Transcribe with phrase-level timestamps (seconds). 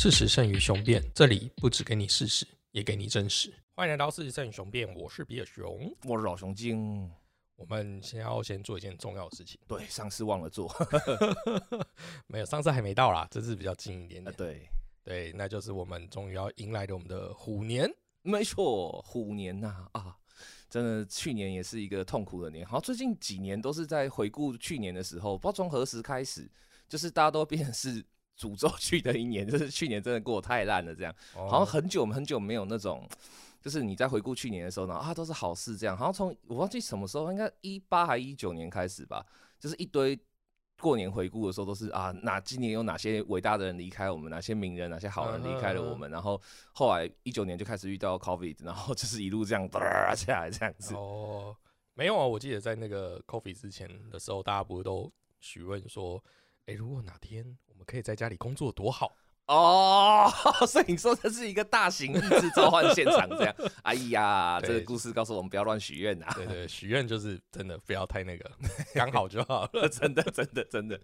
[0.00, 3.52] 事实胜于雄辩，这里不只给你事实，也给你真实。
[3.74, 5.92] 欢迎来到事实胜于雄辩，我是比尔熊。
[6.04, 7.10] 我是老熊精。
[7.56, 10.72] 我们先要先做一件重要的事情，对，上次忘了做，
[12.28, 14.32] 没有，上次还没到啦，这次比较近一点点。
[14.36, 14.68] 对
[15.02, 17.92] 对，那就是我们终于要迎来的我们的虎年。
[18.22, 20.16] 没错，虎年呐啊，
[20.70, 22.64] 真的，去年也是一个痛苦的年。
[22.64, 26.48] 好像最近几年都是在回顾去年的时候，不知道从何时开始，
[26.88, 28.00] 就是大家都变成是
[28.38, 33.08] 诅咒去的一年， 就是去年真的过得太烂了，这样，好像很久很久没有那种。
[33.60, 35.96] 就是你在回顾去年的时候呢，啊，都是好事这样。
[35.96, 39.26] 好像从我忘记什么时候，应该一八还一九年开始吧，
[39.58, 40.16] 就是一堆
[40.80, 46.08] 过年回顾的时候都是啊，哪今年有哪些伟大的人离开我们，哪些名人、哪些好人离开了我们。
[46.08, 46.40] 然后
[46.72, 49.68] 后来一九年就开始遇到 COVID，然后就是一路这样
[50.16, 50.94] 下来这样子。
[50.94, 51.54] 哦，
[51.94, 56.22] 没有啊，我记得在那个 COVID 之前的时候，大家不是都询问说，
[56.66, 59.16] 哎，如果哪天我们可以在家里工作多好。
[59.46, 60.30] 哦，
[60.66, 63.54] 所以你说这是一个大型意志召唤现场，这样？
[63.82, 66.26] 哎呀，这个故事告诉我们不要乱许愿呐。
[66.34, 68.50] 对对，许愿就是真的不要太那个，
[68.92, 69.88] 刚好就好了。
[69.88, 71.00] 真的真的真的，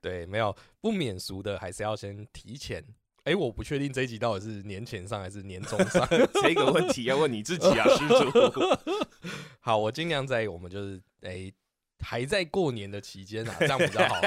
[0.00, 2.84] 对，没有不免俗的，还是要先提前。
[3.24, 6.08] 哎，我不确定这一集到底是年前上还是年终上，
[6.40, 8.62] 这个问题要问你自己啊，施主。
[9.58, 11.52] 好，我尽量在我们就是哎。
[12.00, 14.20] 还在过年的期间啊， 这样比较好，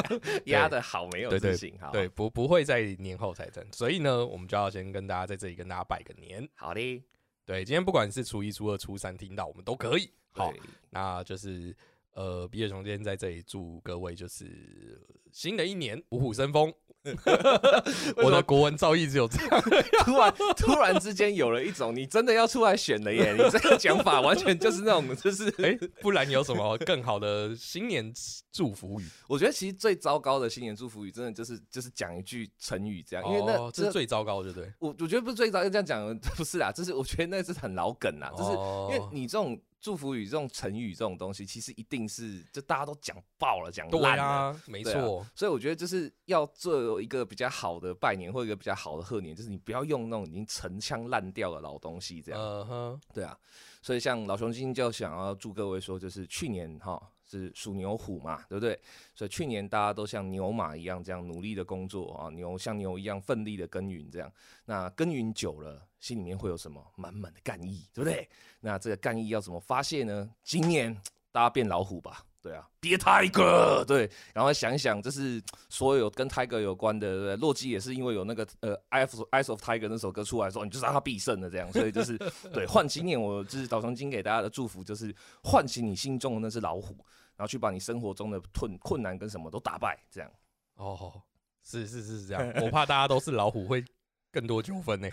[0.46, 7.02] 压的好没有自信哈，对不不会在年后才整，所以呢，我们就要先跟大家在这里跟大家拜个年，好的，
[7.44, 10.52] 对，今天不管是初一、初二、初三听到我们都可以，好，
[10.90, 11.76] 那就是
[12.12, 15.00] 呃，比尔熊今天在这里祝各位就是
[15.32, 16.72] 新的一年虎虎生风。
[18.22, 19.62] 我的国文造诣只有这样，
[20.04, 23.32] 突然突然之间有了一种你真的要出来选了耶！
[23.38, 28.12] 你这个讲法完全就是那种，就是哎，不然有什么更好的新年
[28.52, 29.04] 祝福语？
[29.28, 34.72] 我觉得其实最糟糕的新年祝福语，真的就是就是讲一句成语这样，因为那这是最糟糕，对不对？
[34.78, 39.58] 我我觉得不是最糟，要这样讲不是啦，就是我觉得那是很老梗啦，就是因为你这种。
[39.80, 45.24] 祝福语这种成语这种东西，其实一定是就大家都讲爆了，讲烂了，没错。
[45.34, 52.40] 所以我觉得就是要做一个比较好的拜年或一个比较好的贺年，就是你不要用那种已经陈腔烂调的老东西这样。
[52.40, 53.38] 嗯哼，对啊。
[53.80, 57.00] 所以像老熊今天就想要祝各位说，就是去年哈。
[57.28, 58.78] 是属牛虎嘛，对不对？
[59.14, 64.32] 所以去年大家都像牛马一样这样努力的工作啊，牛像牛一样奋力的耕耘，这样
[64.64, 68.28] 那耕耘久了，心里面会有什么满满的干意，对不对？
[68.60, 70.30] 那这个干意要怎么发泄呢？
[70.42, 70.94] 今年
[71.30, 72.24] 大家变老虎吧。
[72.48, 77.36] 对啊，爹 Tiger，对，然后想想，这是所有跟 Tiger 有关的，对？
[77.36, 82.16] 洛基也是因为有那个呃《Eyes of Tiger》那首歌出来说，你就让他必胜的这样，所以就是
[82.54, 86.94] 对唤醒年，我就是导航经给大家的祝福，就是唤起你心中的那只老虎，
[87.36, 90.30] 然后去把你生活中的困困难跟什么都打败，这样。
[90.76, 91.20] 哦，
[91.62, 93.84] 是是是这样，我怕大家都是老虎会。
[94.30, 95.08] 更多纠纷呢？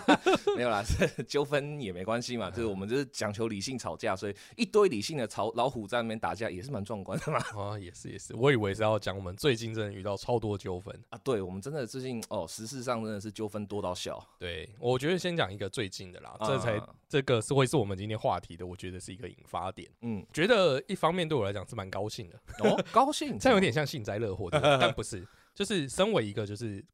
[0.56, 0.82] 没有啦，
[1.26, 2.50] 纠纷也没关系嘛。
[2.50, 7.38] 就是我们就是讲求理性吵架，所以一堆理性的吵老虎在那边打架也是蛮壮观的嘛。
[7.56, 11.18] 啊，也是也是，我以为是要讲我们最近真的遇到超多纠纷啊。
[11.24, 14.22] 对，我们真的最近哦，时事上真的是纠纷多到笑。
[14.38, 19.88] 对，我觉得先讲一个最近的啦，这才这个是会是我们今天话题的，我觉得是一个引发点。
[20.02, 26.84] 嗯，觉得一方面对我来讲是蛮高兴的哦，高兴， 这样有点像幸灾乐祸，但不是，就是身为一个就是。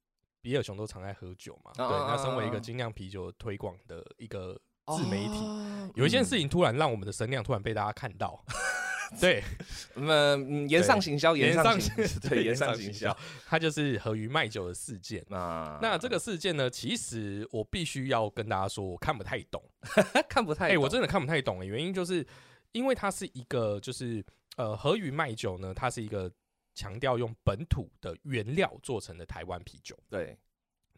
[0.44, 1.72] 比尔熊都常爱喝酒嘛？
[1.74, 4.60] 对，那身为一个精酿啤酒推广的一个
[4.94, 5.42] 自媒体，
[5.94, 8.44] 有一件事情突然让我们的声量突然被大家看到。
[9.18, 9.42] 对，
[9.94, 11.78] 那言上行销，言上
[12.28, 13.16] 对言上行销，
[13.46, 15.24] 它就是和鱼卖酒的事件。
[15.30, 19.62] 啊，那这个事件呢，其实我必须要跟大家说，我看不太懂，
[20.28, 21.64] 看不太，哎，我真的看不太懂。
[21.64, 22.26] 原因就是
[22.72, 24.22] 因为它是一个，就是
[24.58, 26.30] 呃，和鱼卖酒呢，它是一个。
[26.74, 30.36] 强调用本土的原料做成的台湾啤酒，对，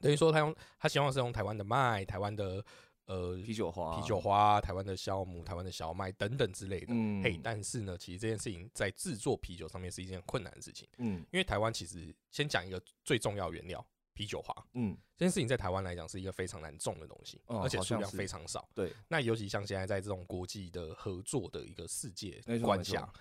[0.00, 2.64] 等于说他用他希望是用台湾的麦、台湾的
[3.04, 6.86] 呃啤酒花、啤酒花、台湾的酵母、台湾的小麦等等之类的。
[6.88, 10.88] 嗯，嘿，但是呢，其实这件事情在制作啤酒上面是一件困难的事情。
[10.96, 14.66] 嗯，因为台湾其实先讲一个最重要原料啤酒花。
[14.72, 18.66] 嗯，这件事情在台湾来讲是一个非常难种的东西，而且数量非常少。
[18.74, 23.12] 对，那尤其像现在在这种国际的合作的一个世界观下，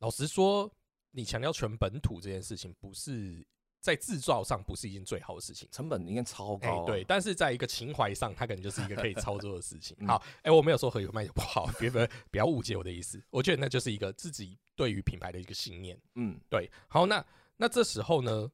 [0.00, 0.68] 老实说。
[1.12, 3.44] 你强调全本土这件事情，不是
[3.80, 6.84] 在制造上不是一件最好的事情，成本应该超高。
[6.84, 9.96] 对，但是在一个情怀上，它可能就是一个可以操作的事情。
[10.06, 13.22] 好，哎，我没有说和有卖酒不好，别别不要误解我的意思。
[13.30, 15.98] 我觉得那就是一个自己对于品牌的一个信念。
[16.14, 16.70] 嗯，对。
[16.88, 17.24] 好，那
[17.56, 18.50] 那这时候呢，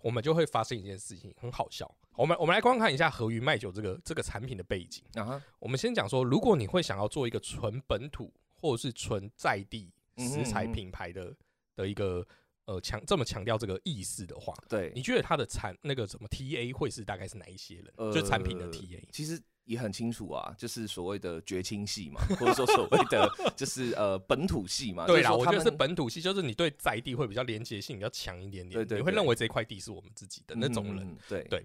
[0.00, 1.88] 我们就会发生一件事情，很好笑。
[2.16, 5.02] 我们我们来观看一下和鱼卖酒这个这个产品的背景。
[5.14, 11.34] 啊我们先讲说，如果你会想要做一个纯本土或者是纯在地食材品牌的。
[11.74, 12.26] 的一个
[12.66, 18.12] 呃强这么强调这个意识的话，对，你觉得它的产那个什么 TA 会是大概是哪一些人？
[18.12, 25.06] 就产品的 TA，其实也很清楚啊，就是所谓的绝亲系嘛，或者说所谓的 就是呃本土系嘛。
[25.06, 31.64] 对啦，我觉得是本土系，就是你对在地会比较连接性比较强一点点，你会认为这块地是我们自己的那种人，对对。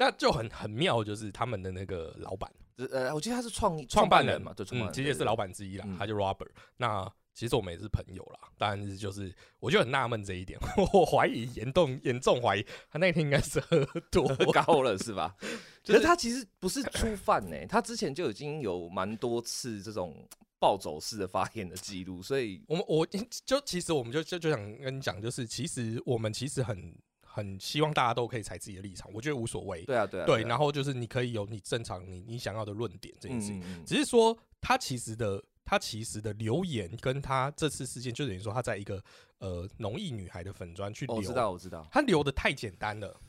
[0.00, 2.48] 那就很很妙，就是他们的那个老板，
[2.92, 6.50] 呃，我记得他是创创办人嘛，对，嗯，其实也是老板之一啦，他就 Robert。
[6.76, 10.58] 那其实我们也是朋友啦，但是就是我就很纳闷这一点，
[10.92, 15.36] 我怀疑严重严重怀疑他那天应该是喝多高了，是吧？
[15.86, 26.92] 可是他其实不是初犯呢，他之前就已经有蛮多次这种暴走式的发言的记录，所以我们我就其实我们就就就想跟你讲，就是其实我们其实很。
[27.30, 29.84] 很希望大家都可以踩自己的立场，我觉得无所谓。
[29.84, 30.26] 对啊，对啊。
[30.26, 39.04] 对，然后就是你可以有你正常你你想要的论点这件事情，只是说他其实的他其实的留言跟他这次事件，就等于说他在一个
[39.36, 43.20] 呃农艺女孩的粉砖去留，我知道我知道，他留的太简单了。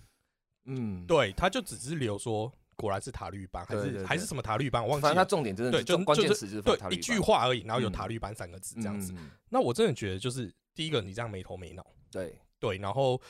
[0.63, 5.09] 嗯，对，他就只是留说果然是塔绿班，还是还是什么塔绿班，我忘记了。
[5.09, 9.13] 反正他重点真的对，就关键词就是对一句话而已，然后有塔绿班三个字这样子。
[9.49, 11.85] 那我真的觉得就是第一个，你这样没头没脑。
[12.09, 13.21] 对对，然后。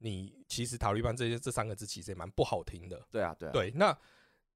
[0.00, 3.72] 你其实塔利班这些这三个字其实也蛮不好听的，对啊，对，对。
[3.74, 3.98] 那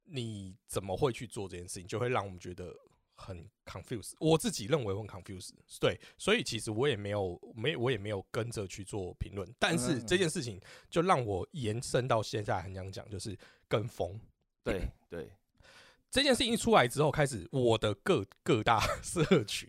[0.05, 2.73] 你怎么会去做这件事情，就会让我们觉得
[3.23, 4.13] 很 confuse。
[4.19, 5.99] 我自己认为很 confuse，对。
[6.19, 10.61] 所以其实我也没有没我也没有跟着去做评论，但是这件事情
[10.91, 13.39] 就让我延伸到现在很想讲，就是
[13.69, 14.21] 跟风。
[14.65, 15.31] 对对，
[16.11, 19.69] 这件事情一出来之后，开始我的各各大 社群。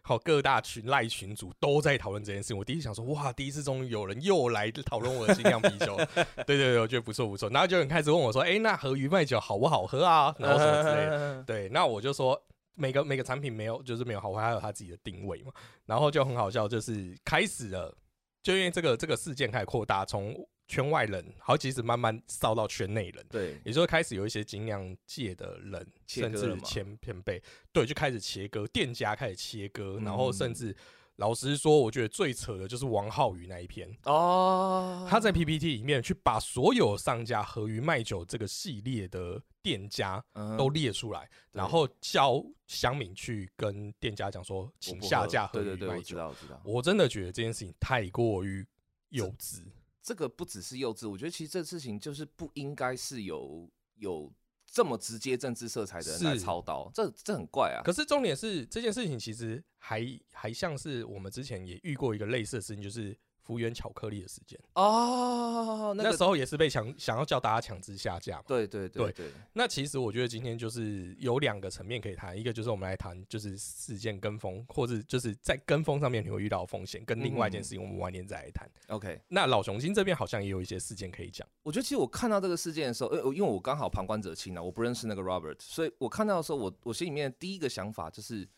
[0.00, 2.56] 好，各大群赖群主都在讨论这件事情。
[2.56, 5.96] 我第一次想说，哇，第一次终于有人又来讨论我的精酿啤酒。
[6.46, 7.50] 对对对，我觉得不错不错。
[7.50, 10.34] 然后就有人开始问我说，哎，那和鱼麦酒好不好喝啊？
[10.38, 11.42] 然后什么之类的。
[11.44, 12.42] 对，那我就说，
[12.74, 15.52] 每个每个产品没有，就是没有好坏，还有它自己的定位嘛。
[15.86, 17.96] 然后就很好笑，就是开始了，
[18.42, 20.34] 就因为这个这个事件开始扩大，从。
[20.66, 27.38] 圈外人，好，其实慢慢烧到圈内人，对，也就是开始有一些精酿界的人，甚至前前辈，
[27.70, 30.74] 对，就开始切割，店家开始切割，然后甚至
[31.16, 40.22] 老实说，我觉得最扯的就是王浩宇那一篇哦，他在 PPT 里面去把所有商家和鱼卖酒这个系列的店家
[40.58, 46.18] 都列出来，然后叫乡民去跟店家讲说，请下架和鱼卖酒。
[46.18, 46.60] 我知道。
[46.62, 48.64] 我真的觉得这件事情太过于
[49.08, 49.62] 幼稚。
[50.02, 54.30] 这个不只是幼稚，我觉得其实这事情就是不应该是有有
[54.70, 57.80] 这么直接政治色彩的人来操刀，这这很怪啊。
[57.82, 63.18] 可是重点是这件事情其实还还像是我们之前也遇过一个类似的事情，就是。
[63.44, 68.44] 福源巧克力的事件哦，那时候也是被强想要叫大家强制下架嘛。
[68.46, 69.30] 对对对对。
[69.52, 78.68] 那其实我觉得今天就是有两个层面可以谈，一个就是我们来谈就是事件跟风，或者就是在跟风上面你会遇到风险，跟另外一件事情我们晚点再来谈。
[78.88, 79.20] OK。
[79.28, 81.46] 那老雄心这边好像也有一些事件可以讲。
[81.62, 88.48] 我觉得其实我看到这个事件的时候，呃，因为我刚好旁观者清啊，我不认识那个 Robert，所以我看到的时候，我我心里面第一个想法就是，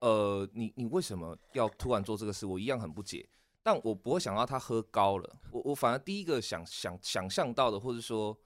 [0.00, 2.46] 呃，你你为什么要突然做这个事？
[2.46, 3.28] 我一样很不解。
[3.66, 8.38] 但我不会想到他喝高了，我我反而第一个想想想象到的，或者说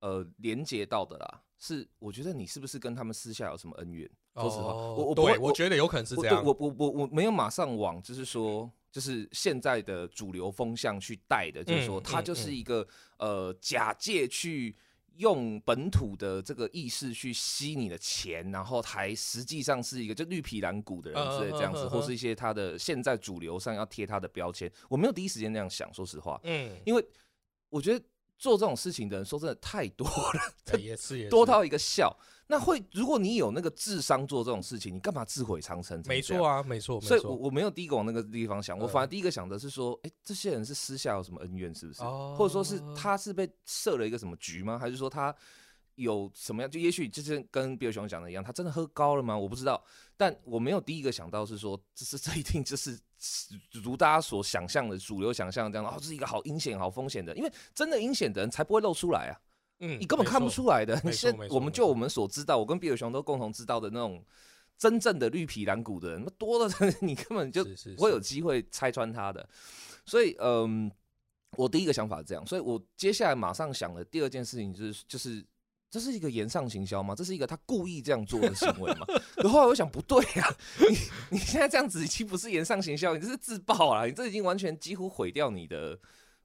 [0.00, 4.06] 呃连接到的啦，是我觉得你是不是跟他们私下有什么恩怨？
[4.34, 6.44] 说实话，我我不会，我觉得有可能是这样。
[6.44, 14.76] 我我我我没有马上往就是说，就是现在的主流风向去带的，就是说他就是一个呃假借去。
[15.18, 27.06] 用本土的这个意识去吸你的钱，然后还实际上是一个就绿皮蓝骨的人之类这样子，或是一些他的现在主流上要贴他的标签，我没有第一时间那样想，说实话，嗯，因为
[27.68, 28.04] 我觉得
[28.38, 32.16] 做这种事情的人说真的太多了，也是多到一个笑。
[32.48, 36.00] 那会，如果你有那个智商做这种事情，你干嘛自毁长城？
[36.06, 37.00] 没错啊，没错。
[37.00, 42.02] 所以，我我没有第一个往那个地方想，我反而第一个想的是说，哎，这些人是私下有什么恩怨，是不是？
[42.02, 44.78] 或者说是他是被设了一个什么局吗？
[44.78, 45.34] 还是说他
[45.96, 46.70] 有什么样？
[46.70, 49.36] 就也许就是跟比尔熊讲的一样，他真的喝高了吗？
[49.36, 49.82] 我不知道。
[50.16, 52.96] 但我没有第一个想到是说，这是这一定就是
[53.82, 59.40] 如大家所想象的主流想象这样，哦，这是一个好阴险、好风险的，因为真的阴险的人才不会露出来啊。
[59.80, 61.00] 嗯，你根本看不出来的。
[61.04, 64.24] 你现我们就我们所知道，我跟比尔熊都共同知道的那种
[64.78, 67.62] 真正的绿皮蓝骨的人，那多了， 你根本就
[67.96, 69.46] 不会有机会拆穿他的。
[70.06, 70.90] 所以，嗯，
[71.58, 72.46] 我第一个想法是这样。
[72.46, 75.44] 所以我接下来马上想的第二件事情就是，就是
[75.96, 77.14] 这是一个言上行销吗？
[77.14, 79.06] 这是一个他故意这样做的行为吗？
[79.36, 80.96] 可后来我想，不对啊，你
[81.30, 84.04] 你现在这样子已经不是言上行销，你这是自爆啊！
[84.04, 85.98] 你这已经完全几乎毁掉你的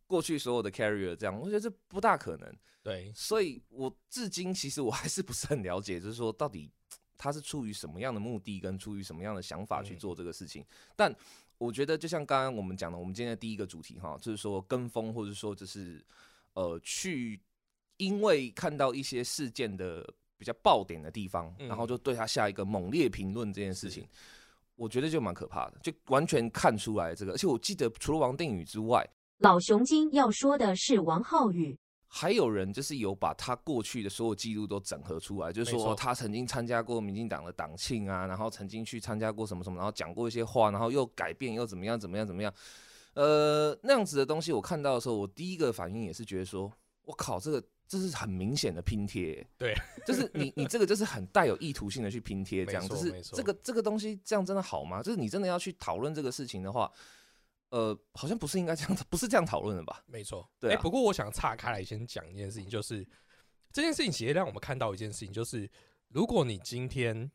[0.08, 2.50] 过去所有的 carrier，这样，我觉得这不大可能。
[2.81, 6.72] 对，所以我至今其实我还是不是很了解，就是说到底
[7.17, 10.65] 他是出于什么样的目的，跟出于什么样的想法去做这个事情。
[10.96, 11.13] 但
[11.58, 16.01] 我觉得就像刚刚我们讲的，我们今天的第一个主题哈，就是说跟风，或者说就是
[16.53, 17.39] 呃，去
[18.01, 20.03] 因为看到一些事件的
[20.36, 24.08] 比较爆点的地方，然后就对他下一个猛烈评论这件事情，
[24.75, 27.34] 我觉得就蛮可怕的，就完全看出来这个。
[27.34, 31.77] 而且我记得除了王定宇之外，老熊精要说的是王浩宇。
[32.13, 42.53] 还有人就是有把他过去的所有记录都整合出来，就是说他曾经参加过民进党的党庆啊，然后曾经去参加过什么什么，然后讲过一些话，然后又改变又怎么样怎么样怎么样，
[43.13, 46.70] 呃，那样子的东西我看到的时候，我第一个反应也是觉得说，
[47.05, 49.76] 我靠，这个这是很明显的拼贴，对，
[50.08, 55.04] 就是你你这个就是很带有意图性的去拼贴，这样就是这个这个东西这样真的好吗？
[55.04, 56.92] 就是你真的要去讨论这个事情的话。
[57.72, 60.04] 呃，好像不是应该这样子，不是这样讨论的吧？
[60.06, 60.76] 没错，对。
[60.76, 63.08] 不过我想岔开来先讲一件事情，就是
[63.72, 65.72] 这件事情其实让我们看到一件事情，就是
[66.10, 67.32] 如果你今天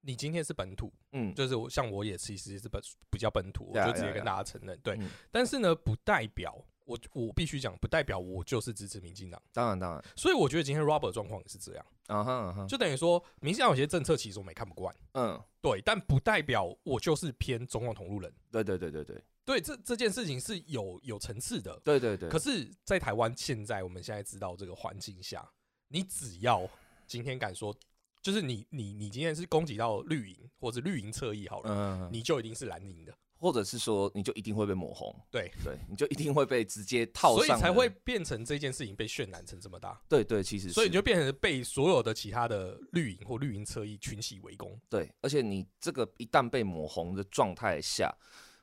[0.00, 2.82] 你今天是本土，嗯，就是我像我也其实是本
[3.12, 4.98] 比较本土，我就直接跟大家承认，对。
[5.30, 9.40] 但是呢，不代表我我必须讲，不代表我就是支持民进党。
[9.52, 10.02] 当然当然。
[10.16, 18.32] 所以我觉得今天 Robert 状况也是这样啊哈，就等于说民进党有些政策其实我没看不惯，嗯，对，但不代表我就是偏中共同路人。
[18.50, 19.22] 对对对对对。
[19.44, 21.78] 对，这这件事情是有有层次的。
[21.84, 22.28] 对对对。
[22.28, 25.48] 可是，在台湾现在，我们现在知道这个环境下，
[25.86, 26.68] 你只要
[27.06, 27.72] 今天敢说，
[28.20, 35.14] 就是你你你今天是攻击到绿营或者绿营侧翼好了，嗯你就一定是蓝营的，或者是说你就一定会被抹红。
[35.30, 40.00] 对对，你就一定会被直接套上，所以才会变成这件事情被渲染成这么大。
[40.08, 44.78] 对对，其实所以你就变成被所有的其他的绿营或绿营车翼群起围攻。
[44.88, 48.14] 对，而且你这个一旦被抹红的状态下。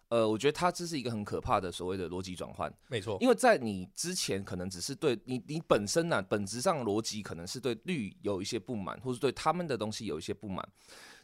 [0.09, 3.17] 呃，我觉得它这是一个很可怕的所谓的逻辑转换，没错。
[3.19, 10.63] 因为在你之前，可能只是对你你本身呢，本质上逻辑可能是对绿有一些不满，或是对他们的东西有一些不满。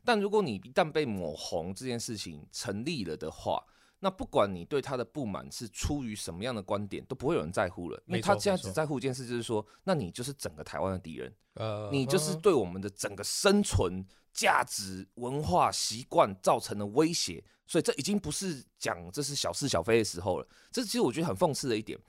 [0.03, 3.63] 但如果你一旦被抹红这件事情成立了的话，
[3.99, 8.01] 那不管你对他的不满是出于什么样的观点，都不会有人在乎了。
[8.05, 17.43] 因为他现在只在乎一件事，就是说，那你就是整个台湾的敌人，呃，你就是对我们的整个生存价值、文化习惯造成了威胁。
[17.67, 20.47] 所以这已经不是讲这是小事小非的时候了。
[20.71, 21.99] 这其实我觉得很讽刺的一点。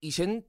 [0.00, 0.42] 以前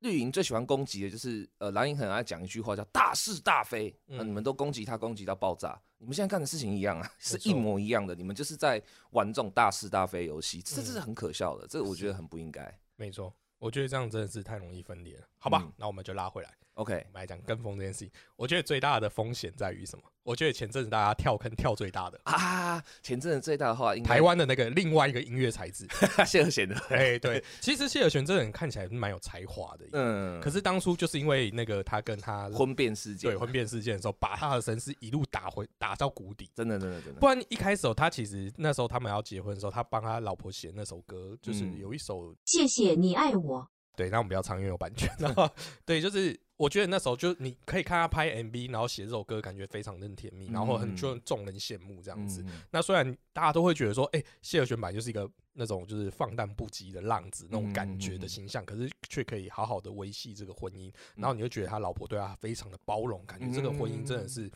[0.00, 5.80] 绿营最喜欢攻击的就是呃蓝营很爱讲一句话叫大是大非，那你们都攻击他攻击到爆炸。
[5.98, 8.14] 你们现在干的事情一样啊， 是一模一样的。
[8.14, 11.66] 你们就是在玩这种大是大非游戏，这这是很可笑的。
[11.66, 12.78] 这个我觉得很不应该。
[12.96, 15.26] 没错，我觉得这样真的是太容易分裂了。
[15.38, 16.50] 好吧，那我们就拉回来。
[16.74, 18.10] OK，我们来讲跟风这件事情。
[18.36, 20.04] 我觉得最大的风险在于什么？
[20.22, 22.20] 我觉得前阵子大家跳坑跳最大的。
[22.24, 25.88] 啊，前阵子最大的话，台湾的那个另外一个音乐才子
[26.26, 37.18] 谢和弦的，哎，对，其实谢和弦这个人看起来蛮有才华的，嗯，可是当初就是因为那个他跟他婚变事件，对婚变事件的时候，把他的身世一路打回打到谷底，真的真的真的。
[37.18, 43.66] 不然一开始他其实那时候他们要结婚的时候，他帮他老婆写那首歌，就是有一首谢谢你爱我，
[43.96, 45.50] 对，那我们不要唱，因为有版权，然后
[45.84, 46.38] 对，就是。
[46.58, 52.42] 我觉得那时候就你可以看他拍 MV，然后写这首歌，感觉非常的甜蜜，然后很就众人羡慕这样子。
[52.70, 60.90] 那虽然大家都会觉得说，哎，谢尔轩版就是一个那种就是放荡不羁的浪子那种感觉的形象，可是却可以好好的维系这个婚姻。
[61.14, 64.50] 然后你就觉得他老婆对他非常的包容，感觉这个婚姻真的是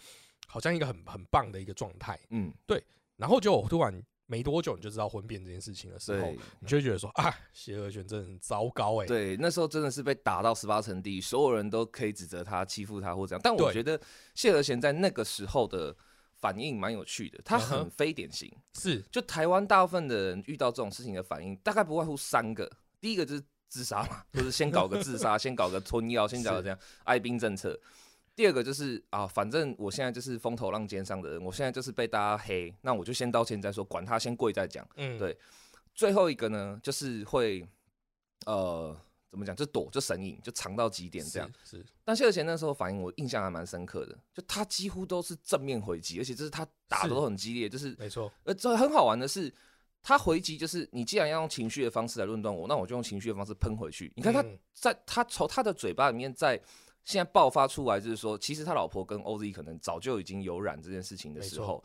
[0.46, 2.18] 好像一个很很棒的一个状态。
[2.30, 2.82] 嗯，对。
[3.18, 4.02] 然后就突然。
[4.30, 9.06] 没多久你就知道婚变这件事情的时候，你就会觉得说啊，谢和弦真的很糟糕哎。
[9.06, 13.40] 对，那时候真的是被打到十八层地狱，所有人都可以指责他欺负他或这样。
[13.42, 14.00] 但我觉得
[14.36, 15.92] 谢和弦在那个时候的
[16.36, 18.48] 反应蛮有趣的，他很非典型。
[18.74, 22.70] 是，就台湾大部分的人遇到这种事情的反应，大概不外乎三个：
[23.00, 27.76] 第一个就是自杀嘛，就是先搞个自杀， 先搞个吞药，先搞个这样爱兵政策。
[28.36, 34.86] 第二个就是啊，反正我现在就是风头浪尖上的人，我现在就是被大家黑，那我就先道歉再说，管他，先跪再讲。
[34.96, 35.36] 嗯，对。
[35.94, 37.66] 最后一个呢，就是会
[38.46, 38.96] 呃，
[39.30, 41.50] 怎么讲，就躲，就神隐，就藏到极点这样。
[41.64, 41.84] 是。
[42.02, 48.32] 但谢尔贤那时候反应，我印象还蛮深刻的，就他几乎都是正面回击，而且就是他打的都很激烈，就是没错。
[48.44, 49.52] 呃，这很好玩的是，
[50.02, 54.10] 他回击就是你既然要用情绪的方式来论断我，那我就用情绪的方式喷回去。
[54.16, 56.58] 你看他在他从他的嘴巴里面在。
[57.04, 61.82] 现在爆发出来就是说，其实他老婆跟 OZ 可能早就已经有染这件事情的时候，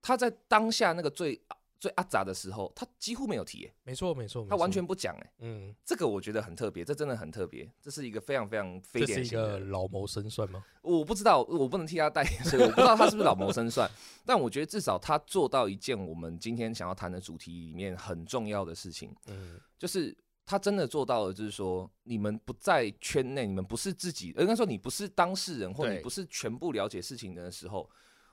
[0.00, 1.38] 他在当下那个最
[1.78, 3.70] 最阿杂的时候，他几乎没有提。
[3.82, 5.14] 没错，没错，他完全不讲。
[5.16, 10.64] 哎，嗯，这个我觉得很特别，这真的很特别，这是一个非常非常非典型的老谋深算吗？
[10.80, 13.90] 我不知道，我不能替他代言，所以我不知道他是不是老谋深算。
[14.24, 20.16] 但我觉得至少他做到一件我们今天想要谈的主题里面很重要的事情，嗯，就是。
[20.46, 27.90] 他真的做到了，就是说，你们不在圈内，你们不是自己，应该说你不是当事人，或你不是全部了解事情的时候，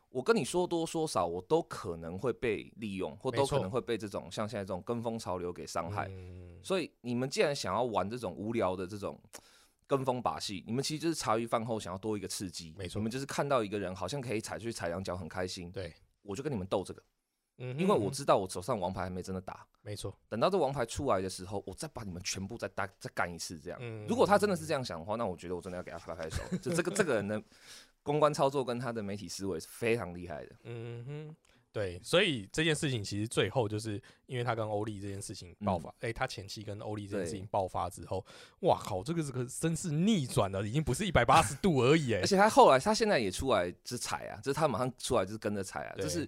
[0.10, 6.08] 我跟你说多说少，我都可能会被利用，或都可能会被这种像现在这种跟风潮流给伤害。
[6.62, 9.20] 所以你们既然想要玩这种无聊的这种
[9.88, 12.76] 跟风把戏，你们其实就是茶余饭后想要多一个刺激。
[12.78, 15.72] 没错，你们就是看到一个人好像可以踩去踩两脚很开心。
[15.72, 15.92] 对，
[16.22, 17.04] 我就跟你们斗这个。
[17.58, 19.66] 嗯，因为我知道我手上王牌还没真的打。
[19.82, 23.60] 没错，等到这王牌出来的时候，我再把你们全部再打再干一次。
[23.60, 26.42] 这样，如果他真的是这样想的话，那我觉得我真的要给他拍拍手。
[26.62, 27.42] 就这个这个人的。
[28.06, 30.56] 公关操作跟他的媒体思维是非常厉害的。
[30.66, 31.36] 嗯哼，
[31.72, 33.94] 对，所以这件事情其实最后就是
[34.26, 38.22] 因为他跟欧丽这件事情爆发，哎，他前期跟欧丽这件事情爆发之后，
[38.60, 46.28] 哇靠，这个这个真是逆转了，已经不是一百八十度而已，哎，而且他后来他现在也出来是踩啊，就是他马上出来就是跟着踩啊，就是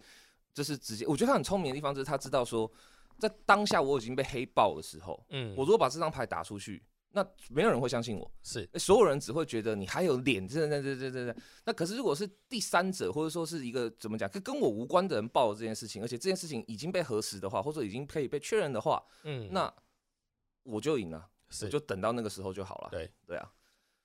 [0.56, 2.72] 就是直接，我觉得他很聪明的地方就是他知道说，
[3.20, 6.84] 在当下我已经被黑爆的时候，嗯，我如果把这张牌打出去。
[7.18, 11.36] 那没有人会相信我，是所有人只会觉得你还有脸，这这这这这。
[11.64, 19.74] 那可是如果是第三者，或者说是一个怎么讲，跟跟我无关的人爆了这件事情，而且这件事情已经被核实的话，或者已经可以被确认的话，嗯，那
[20.64, 21.26] 我就赢了，
[21.62, 22.90] 我就等到那个时候就好了。
[22.92, 23.50] 对对啊，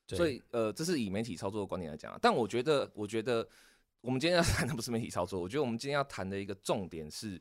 [0.06, 2.18] 所以呃，这是以媒体操作的观点来讲啊。
[2.22, 3.44] 但我觉得，我觉得
[4.00, 7.40] 我们今天要 谈的不是媒体操作，我觉得我们今天要谈的一个重点是，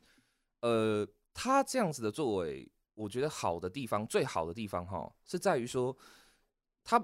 [0.62, 2.72] 呃，他这样子的作为。
[2.96, 5.96] 我觉得好的地方，最好的地方哈，是在于说，
[6.84, 7.02] 他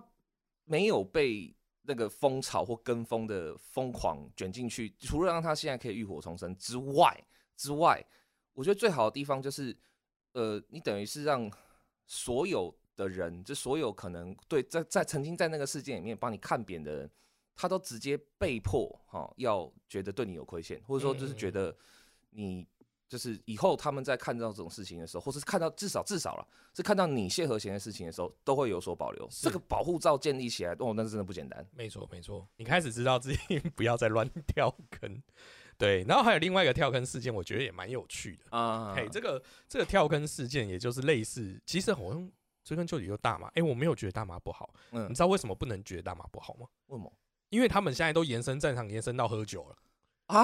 [0.65, 4.93] 没有被那个风潮或跟风的疯狂卷进去。
[4.99, 7.17] 除了让他现在可以浴火重生之外，
[7.55, 8.05] 之外，
[8.51, 9.73] 我觉得最好的地方就是，
[10.33, 11.49] 呃，你等于是让
[12.05, 17.11] 所有的人，就所有可能对在在曾经在那个事件里面帮你看扁的人，
[17.55, 21.75] 他都直接被迫哈要觉得对你有亏欠，或者说就是觉得
[22.31, 22.67] 你。
[23.07, 29.29] 就是以后他们在看到这种事情的时候，或是看到至少至少了，是看到你谢和弦的事情的时候，都会有所保留。
[29.29, 31.65] 这个保护罩建立起来，哦，那是真的不简单。
[31.71, 32.45] 没错，没错。
[32.57, 35.21] 你开始知道自己 不要再乱 跳坑，
[35.77, 36.03] 对。
[36.05, 38.95] 然后还有另外一个跳坑事件，我觉得也蛮有趣的啊。
[38.95, 42.31] 嘿，这个这个跳坑事件，也就是类似，其实好像
[42.63, 43.47] 追根究底就大麻。
[43.53, 44.73] 哎，我没有觉得大麻不好。
[44.89, 46.67] 嗯，你知道为什么不能觉得大麻不好吗？
[46.87, 47.13] 为什么？
[47.55, 49.77] 因为他们现在都延伸战场，延伸到喝酒了
[50.25, 50.43] 啊。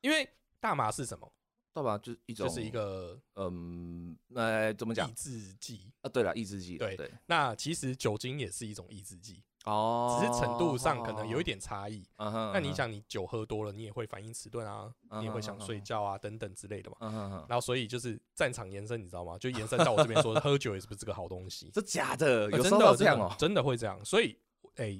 [0.00, 0.26] 因为
[0.58, 1.30] 大麻是什么？
[1.74, 1.98] 大麻？
[1.98, 5.06] 就一种，就是一个，嗯，呃，怎么讲？
[5.06, 6.78] 抑制剂啊，对了，抑制剂。
[6.78, 7.12] 对对。
[7.26, 12.08] 那其实酒精也是一种抑制剂哦，只是程度上可能有一点差异。
[12.16, 17.44] 那你想，你酒喝多了，你也会反应迟钝啊，你也会想睡觉啊，等等之类的嘛。
[17.50, 19.36] 然后所以就是战场延伸，你知道吗？
[19.36, 21.70] 就延伸到我这边说， 喝酒也是不是个好东西？
[21.74, 22.50] 这假的？
[22.50, 23.34] 有真的这样哦？
[23.38, 24.02] 真的会这样？
[24.02, 24.38] 所以，
[24.76, 24.98] 哎，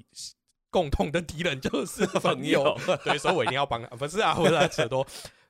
[0.69, 2.77] 共同的敌人就是朋友。
[3.03, 3.87] 对，所以我一定要帮他。
[3.95, 5.05] 不是啊，不是扯多。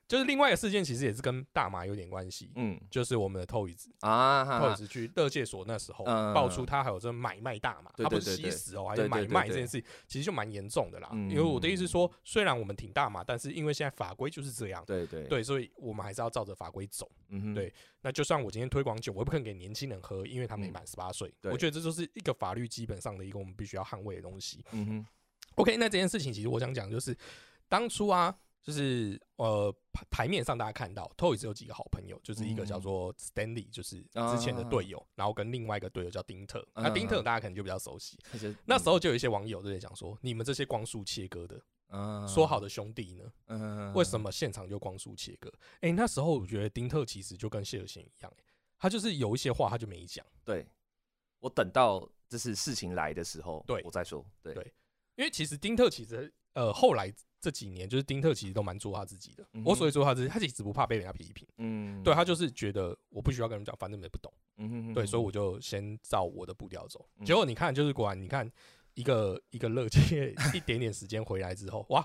[0.08, 2.50] 就是另外一个事件，其实也是跟大麻有点关系。
[2.56, 11.10] 嗯，就是我们的 Toys 啊，Toys 去乐界所那时候爆出他还有这买卖大麻，他不是吸食哦，还有买卖这件事，其实就蛮严重的啦。
[11.12, 17.10] 因为我的意思说，虽然我们挺大麻，但是因为现在法规就是这样，对对对，所以我们还是要照着法规走。
[17.28, 17.70] 嗯哼，对。
[18.00, 21.30] 那就算我今天推广酒，我也不可能给年轻人喝，因为他没满十八岁。
[21.42, 24.64] 我觉得这就是一个法律基本上的一个我们必须要捍卫的东西。
[24.72, 25.06] 嗯哼
[25.56, 27.14] ，OK，那这件事情其实我想讲就是
[27.68, 28.34] 当初啊。
[28.68, 36.62] 就是呃牌牌面上大家看到，Toys 有几个好朋友，就是一个叫做 Stanley，就是之前的队友，然后跟另外一个队友叫丁特。
[36.74, 38.18] 那丁特大家可能就比较熟悉。
[38.66, 41.58] 那时候就有一些网友就在讲说，你们这些光速切割的，
[42.28, 43.32] 说好的兄弟呢？
[43.46, 45.50] 嗯为什么现场就光速切割？
[45.80, 48.30] 哎，那时候我觉得丁特其实就跟谢尔贤一样，
[48.78, 50.26] 他就是有一些话他就没讲。
[50.44, 50.66] 对，
[51.38, 54.22] 我等到就是事情来的时候，对我再说。
[54.42, 54.52] 对，
[55.16, 57.10] 因为其实丁特其实呃后来。
[57.40, 67.08] 这几年就是丁特其实都蛮做他自己的，我所以说他自己，他其实不怕被人家批评，嗯，对他就是觉得我不需要跟人讲，反正也不懂，嗯对，所以我就先照我的步调走。
[67.24, 68.50] 结果你看，就是果然你看
[68.94, 72.04] 一个一个乐界一点点时间回来之后，哇，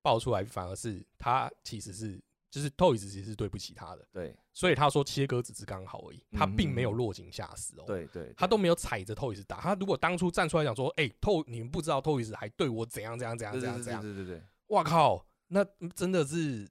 [0.00, 2.18] 爆出来反而是他其实是
[2.50, 14.42] 就是 Toys 其实是对不起他的，对，所以他说切割只是刚好而已，他并没有落井下石哦，对对，他都没有踩着 Toys 打，他如果当初站出来讲说，哎，Toy 你们不知道 Toys 还对我怎样怎样怎样怎样怎样，对对对。
[14.72, 15.26] 哇靠！
[15.48, 15.62] 那
[15.94, 16.66] 真的是，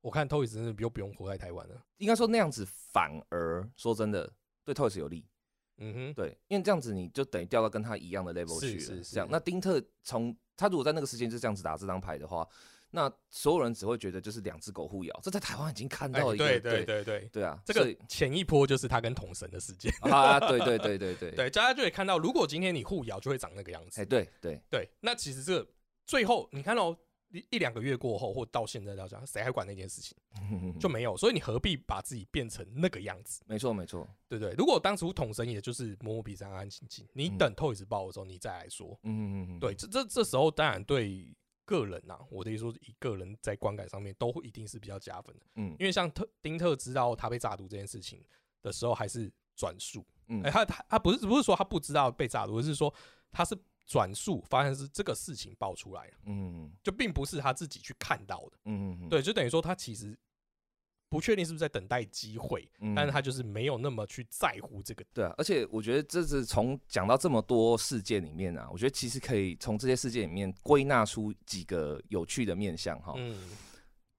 [0.00, 1.84] 我看 Toys 真的又不用活在台湾了。
[1.96, 4.32] 应该说那样子反而说真的
[4.64, 5.26] 对 Toys 有利。
[5.78, 9.02] 嗯哼，对，因为这样子你就等于掉到跟他一样的 level 去了是。
[9.02, 12.46] 这样，那丁特从他如果在那个时间就这样子打这张牌的话，
[12.90, 15.20] 那所有人只会觉得就是两只狗互咬。
[15.20, 17.60] 这在台湾已经看到一个，对对对对对啊！
[17.66, 20.38] 这个前一波就是他跟统神的事件啊！
[20.38, 24.00] 对对对对对对，大家就会看到，如果今天你互咬，就会长那个样子。
[24.00, 25.66] 哎，对对对，那其实这
[26.06, 26.96] 最后你看到。
[27.30, 30.16] 一一两个月过后，或到现在来讲，谁还管那件事情？
[30.80, 33.42] 就没有，所以你何必把自己变成那个样子？
[33.46, 34.52] 没错，没错，对不对？
[34.54, 38.98] 如果当初统神也就是摸摸鼻子、安安静静，你等透一次爆的时候，你再来说。
[39.04, 45.46] 嗯嗯嗯，对，这这这时候当然对个人呐，我的意思说，以个人在观感上面都会一定是比较加分的。
[45.54, 48.24] 嗯，因为像特丁特知道他被炸毒这件事情
[48.60, 50.04] 的时候，还是转述。
[50.26, 52.92] 嗯，哎，他他他不是不是说他不知道被炸毒，而是说
[53.30, 53.56] 他是
[53.90, 56.14] 转述，发现是这个事情爆出来了。
[56.26, 58.58] 嗯，就并不是他自己去看到的。
[58.66, 60.16] 嗯嗯，对，就等于说他其实。
[61.12, 65.04] 不确定是不是在等待机会，但是他就是没有那么去在乎这个。
[65.12, 73.14] 对啊，而且我觉得这是从讲到这么多事件里面啊，我觉得其实可以从这些事件里面归纳出几个有趣的面向哈。
[73.16, 73.36] 嗯。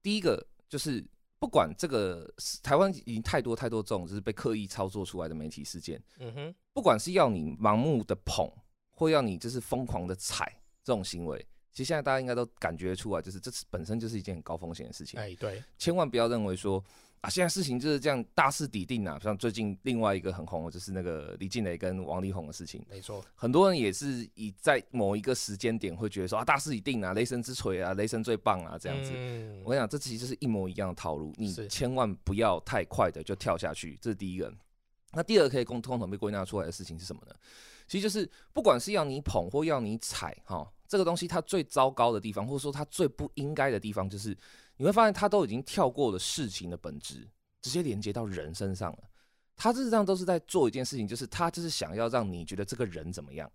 [0.02, 1.02] 第一个就是
[1.38, 2.30] 不管这个
[2.62, 8.46] 台湾已经太多太多这种就是被刻意操作出来的媒体事件，嗯哼，不管是要你盲目的捧，
[8.92, 11.44] 或要你就是疯狂的踩这种行为。
[11.72, 15.18] 其实现在大家应该都感觉出来，就是这次本身就是一件很高风险的事情。
[15.18, 16.84] 哎，对，千万不要认为说
[17.22, 19.18] 啊，现在事情就是这样大势已定啊。
[19.22, 22.84] 像最近另外一个很红的就是那个李静蕾跟王力宏的事情。
[22.90, 29.12] 没错，很多人也是以在某一个时间点会觉得说啊，大势已定啊，雷神之锤啊，雷神最棒啊，这样子。
[29.64, 33.96] 我跟你讲，这其实是一模一样的套路，你千万不要太快的就跳下去。
[34.02, 34.52] 这是第一个。
[35.14, 37.34] 那第二可以共通统被归纳出来的事情是什么呢？
[37.92, 40.66] 其实就是不管是要你捧或要你踩，哈。
[40.88, 44.34] 这个东西它最糟糕的地方，或者说它最不应该的地方，就是
[44.78, 47.28] 你会发现它都已经跳过了事情的本质，
[47.60, 48.98] 直接连接到人身上了。
[49.54, 53.50] 它事实上都是在做一件事情，就是它就是想要让你觉得这个人怎么样。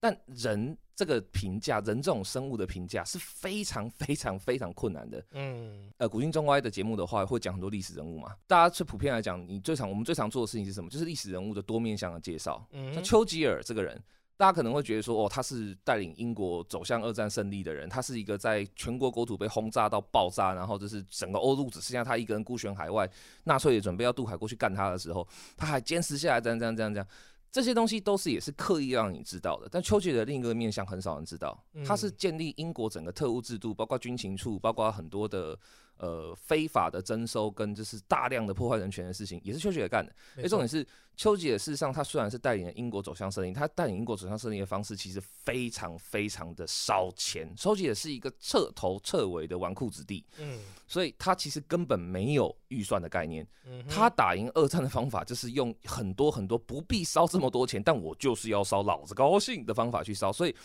[0.00, 5.24] 但人这个评价，人这种生物的评价是非常非常非常困难的。
[5.32, 8.34] 嗯，呃，古今中外的节目的话，会讲很多历史人物嘛。
[8.46, 10.88] 大家最普遍来讲，你最常我们最常做的事情是什么？
[10.90, 12.66] 就是历史人物的多面向的介绍。
[12.72, 14.02] 嗯，像丘吉尔这个人。
[14.36, 23.06] 大家可能会觉得说，哦，他是带领英国走向二战胜利的人，他是一个在全国国土被轰炸到爆炸，然后就是整个欧陆只剩下他一个人孤悬海外，
[23.44, 27.06] 纳粹也准备要渡海过去干他的时候，他还坚持下来，这样这样这样这样，
[27.50, 29.68] 这些东西都是也是刻意让你知道的。
[29.70, 35.58] 但丘吉尔另一个面向很少人知道，他是建立英国整个特务制度，包括军情处，包括很多的。
[36.00, 40.10] 呃，非法的征收跟就是大量的破坏人权的事情，也是丘吉尔干的。
[40.38, 47.54] 而重点是，丘吉尔事实上他虽然是带领英国走向胜利，他带领英国走向胜利的方式其实非常非常的烧钱。
[47.54, 50.58] 丘吉尔是一个彻头彻尾的纨绔子弟，嗯，
[50.88, 53.46] 所以他其实根本没有预算的概念。
[53.86, 60.56] 他打赢二战的方法就是用很多很多不必烧这么多钱，但我就是要烧老子高兴的方法去烧，所以。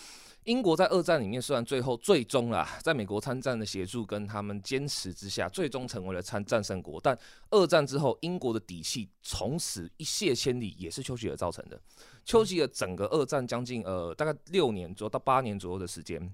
[0.45, 7.01] 英国在二战里面，虽然最后最终啦，在美国参战的协助跟他们坚持之下，最终成为了参战胜国。
[7.01, 7.17] 但
[7.49, 11.81] 二战之后，英国的底气从此一泻千里，也是丘吉尔造成的。
[12.23, 16.31] 丘吉尔整个二战将近呃大概六年左右到八年左右的时间，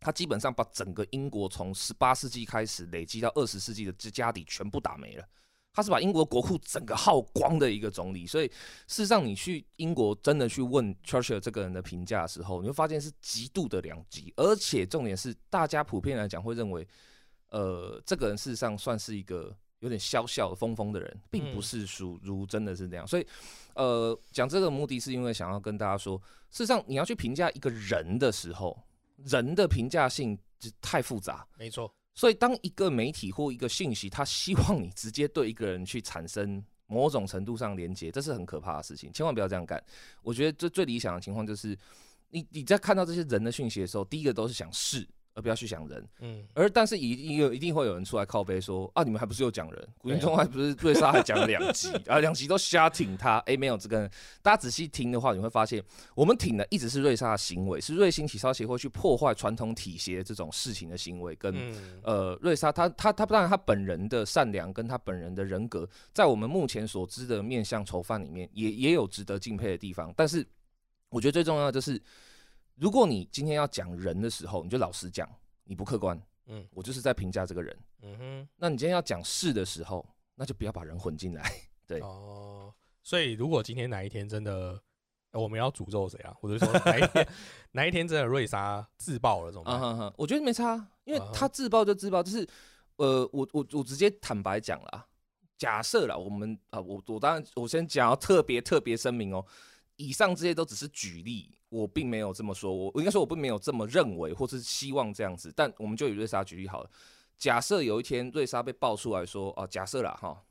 [0.00, 5.24] 他基本上把整个英国从十八世纪开始累积到二十世纪的之家底全部打没了。
[5.72, 8.46] 他是把英国国库整个耗光的一个总理，所以
[8.86, 16.86] 事实上，你去英国真的去问 Churchill 这个人的评价的时候，你会发现是极度的两极，而且重点是，大家普遍来讲会认为，
[17.48, 23.06] 呃，这个人事实上算是一个有点小小的疯疯的人，并不是属如真的是那样。
[23.06, 23.26] 所以，
[23.74, 26.18] 呃，讲这个目的是因为想要跟大家说，
[26.50, 28.78] 事实上你要去评价一个人的时候，
[29.24, 30.38] 人的评价性
[30.82, 31.90] 太复杂，没错。
[32.14, 39.82] 所以，当一个媒体或一个信息，他希望你直接对一个人去产生某种程度上连接，这是很可怕的事情，千万不要这样干。
[40.22, 41.76] 我觉得最最理想的情况就是，
[42.30, 45.08] 你你在看到这些人的讯息的时候，第一个都是想试。
[45.34, 49.88] 而不要去想人，嗯，而但是一定有一定会有人出来靠背说啊，你们还不是又讲人？
[49.96, 53.38] 古云中还不是瑞莎还讲了两集啊，两集都瞎挺他。
[53.46, 54.06] 哎，没有这个，
[54.42, 55.82] 大家仔细听的话，你会发现
[56.14, 70.12] 我们挺的一直是瑞莎的行为，是瑞星体操协会去破坏传统体协这种事情的行为，跟呃瑞莎他他他当然他本人的善良跟他本人的人格，在我们目前所知的面向囚犯里面，也也有值得敬佩的地方。
[70.14, 70.46] 但是
[71.08, 71.98] 我觉得最重要的就是。
[72.82, 75.30] 如果你今天要讲人的时候，你就老实讲，
[75.62, 78.48] 你不客观，嗯，我就是在评价这个人，嗯哼。
[78.56, 81.48] 那你今天要讲事的时候，那就不要把人混进来，
[81.86, 82.00] 对。
[82.00, 84.82] 哦，所以如果今天哪一天真的
[85.30, 87.28] 我们要诅咒谁啊，或者说哪一天
[87.70, 90.12] 哪一天真的瑞莎自爆了，怎么办？
[90.16, 92.44] 我觉得没差，因为他自爆就自爆，就是
[92.96, 95.06] 呃，我我我直接坦白讲了，
[95.56, 99.46] 假设了我们啊，我我当然我先讲要特别特别声明哦，
[100.08, 101.50] 以上这些都只是举例。
[101.68, 105.50] 我并没有这么说，我我应该说，我并没有这么认为，或是希望这样子。
[105.56, 106.90] 但我们就以瑞莎举例好了。
[107.38, 110.44] 假设有一天瑞莎被爆出来说，哦，假设啦哈，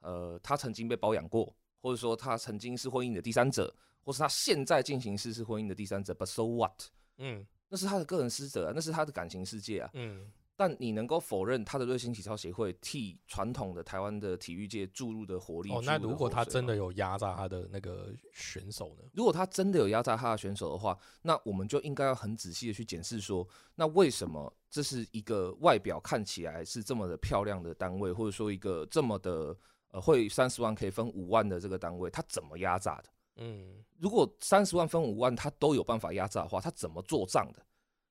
[0.00, 6.84] 呃，她曾经被包养过，或者说她曾经是婚姻的第三者，或是她现在进行式是婚姻的第三者，But so what？
[7.18, 9.90] 嗯，那是她的个人私责，那是她的感情世界啊。
[9.92, 10.32] 嗯。
[10.62, 15.72] 但你能够否认他的瑞星体操协会替传统的台湾的体育界注入的活力？
[15.72, 19.02] 哦，那如果他真的有压榨他的那个选手呢？
[19.12, 23.44] 如果他真的有压榨他的选手的话，那我们就应该要很仔细的去检视说，
[23.74, 29.56] 那为什么这是一个外表看起来是这么的漂亮的单位，或者说一个这么的
[29.90, 33.08] 呃会三十万可以分五万的这个单位，他怎么压榨的？
[33.38, 37.60] 嗯，如果三十万分五万他都有办法压榨的话，他怎么做账的？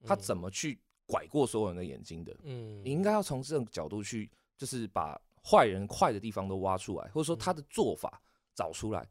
[0.04, 0.82] 他怎么去？
[1.12, 8.22] 拐过所有人的眼睛的，嗯，你应该要从这种角度去，就是把坏人坏的地方都挖出来，或者说他的做法
[8.56, 9.06] 找出来，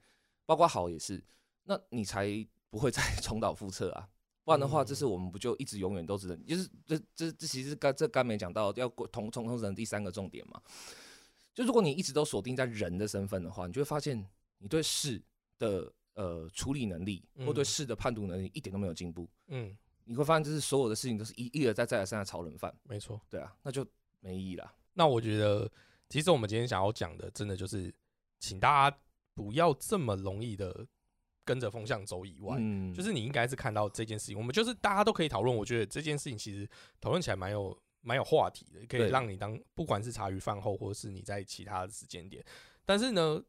[0.46, 1.22] 包括好也是，
[1.64, 2.26] 那你才
[2.70, 4.08] 不会再重蹈覆辙啊！
[4.44, 10.58] 不然的话，这是我们不就一直永远都只能，就是这这这其实刚这刚没讲到要同同同成第三个重点嘛，
[11.52, 15.22] 就如果你一直都锁定在人的身份的话，你就会发现你对事
[15.58, 19.76] 的呃处理能力或对事的判读能力一点都没有进步，嗯。
[20.10, 22.74] 你会发现，就是所有的事情都是一一而再再而三的炒冷饭。
[22.82, 23.86] 没错，对啊，那就
[24.18, 24.74] 没意义了。
[24.94, 25.70] 那我觉得，
[26.08, 27.94] 其实我们今天想要讲的，真的就是，
[28.40, 28.98] 请大家
[29.34, 30.84] 不要这么容易的
[31.44, 32.58] 跟着风向走以外，
[32.92, 35.56] 就是你应该是看到这件事情，我们就是大家都可以讨论。
[35.56, 36.68] 我觉得这件事情其实
[37.00, 42.44] 讨论起来蛮有蛮有话题的，可以让你当不管是茶余饭后，或者是你在其他的时间点，
[42.84, 43.40] 但是呢。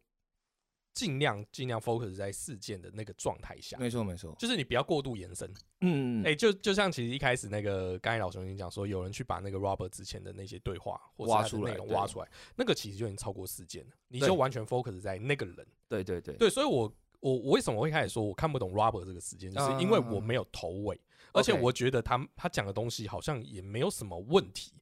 [0.93, 5.51] 尽量尽量 focus 在事件的那个状态下，没错没错，就是你不要过度延伸。
[5.79, 15.65] 嗯，哎，就就像其实一开始那个刚才老兄已经讲说，有人去把那个 Robert 之前的那些对话或挖出来，挖出来，那个其实就已经超过事件了，你就完全 focus 在那个人。
[15.87, 16.35] 对对对。
[16.35, 20.99] 对，所以我我我为什么会开始说我看不懂 Robert 这个事件，就是因为我没有头尾，
[21.33, 24.73] 而且我觉得他他讲的东西好像也没有什么问题。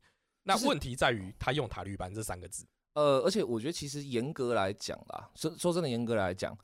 [0.43, 2.65] 那问题在于他用塔利班这三个字。
[2.93, 6.57] 呃，而且我觉得其实严格来讲啦，说说真的，严格来讲，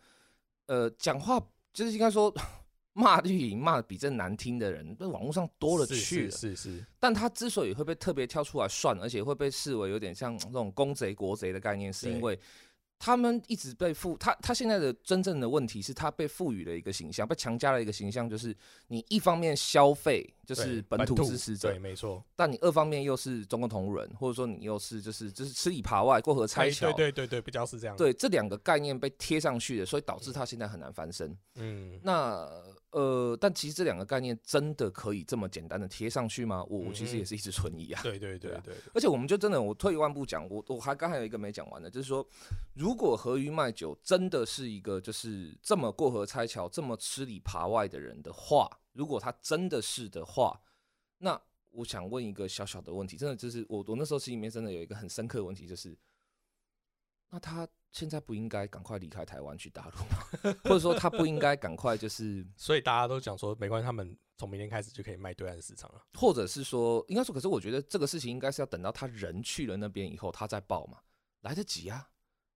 [0.65, 1.39] 呃，讲话
[1.73, 2.33] 就是应该说
[2.93, 6.31] 骂绿营骂的比这难听的人，在网络上多了去了。
[6.31, 6.85] 是是。
[6.99, 12.39] 但他之所以会被特别挑出来算，而且会被视为有点像那种公贼国贼的概念，是因为。
[12.97, 18.55] 他们一直被赋他他现在的真正的问题是他被赋予了一个形象，被强加了一个形象，就是
[18.87, 22.23] 你一方面消费就是本土支持者，对，没错。
[22.35, 27.95] 但你二方面又是中国同路人，或者说你又是就是就是吃里扒外、过河拆桥，对对对对，比较是这样。
[27.97, 31.37] 对，这两个概念被贴上去的，所以导致他现在很难翻身。
[31.55, 32.49] 嗯，那。
[32.95, 36.63] 呃，但其实这两个概念真的可以这么简单的贴上去吗？
[36.69, 38.01] 我我其实也是一直存疑啊。
[38.01, 38.73] 对对对对。
[38.93, 42.25] 而且我们就真的，我退一万步讲，我我还刚还有一个没讲完的，就是说，
[42.73, 50.57] 如果何鱼卖酒真的是一个就是这么过河拆桥、这么吃里扒外的人的话，如果他真的是的话，
[51.17, 51.37] 那
[51.71, 55.93] 我想问一个小小的问题，真的就是我我那时候心里面真的有一个很深刻的问题，就是，
[57.29, 57.67] 那他。
[57.95, 60.57] 现在不应该赶快离开台湾去大陆吗？
[60.65, 62.45] 或者说他不应该赶快就是？
[62.57, 66.01] 所以大家都讲说没关系，他们从明天开始就可以卖对岸市场了。
[66.13, 70.97] 或者是说，应该说，可是我觉得这个事情应该是要等到他人去了那边以后，他再报嘛，
[71.39, 72.05] 来得及啊。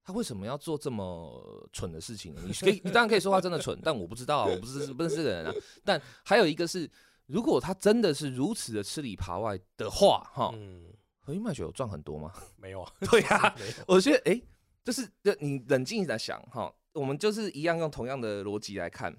[0.04, 2.42] 他为什么要做这么蠢的事情呢？
[2.46, 5.54] 你可以，你当然可以说他真的蠢，但我不知道，啊我不是不是这个人啊。
[5.86, 6.90] 但还有一个是，
[7.28, 12.34] 如果他真的是如此的吃里扒外的话，哈，嗯，合一卖酒有赚很多吗？
[12.58, 13.56] 没有啊， 对呀，
[13.88, 14.42] 我觉得哎。
[14.84, 19.16] 就是，就你冷静的想哈，我们就是一样用同样的逻辑来看。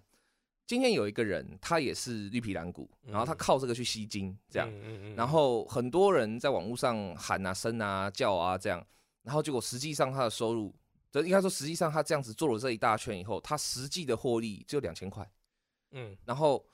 [0.67, 8.85] 今天有一个人，他也是绿皮蓝股，然后他靠这个去吸金，这样，然后很多人在网络上喊啊、声啊、叫啊这样，
[9.23, 10.75] 然后结果实际上他的收入，
[11.11, 15.29] 这应该说实际上他这样子做了这一大圈以后，他实际的获利只有两千块，
[15.91, 16.65] 嗯，然后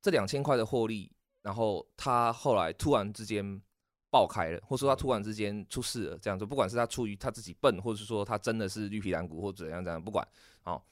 [0.00, 1.10] 这两千块的获利，
[1.42, 3.60] 然后他后来突然之间。
[4.12, 10.26] 爆开了，或者说他突然之间出事了，这样就不管是他出于他自己笨，或者是说他真的是绿皮蓝骨或者怎样怎样，不管，
[10.60, 10.86] 好，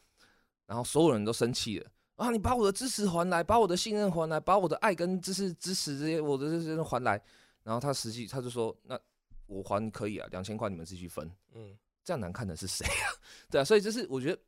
[0.64, 2.30] 然后所有人都生气了啊！
[2.30, 7.22] 你把我的支持还来，把我的信任还来，把我的爱跟支持支持这些我的这些还来，
[7.62, 8.98] 然后他实际他就说，那
[9.44, 13.12] 我还可以啊，两千块你们自己分，嗯，这样难看的是谁啊？
[13.50, 14.40] 对啊，所以就是我觉得，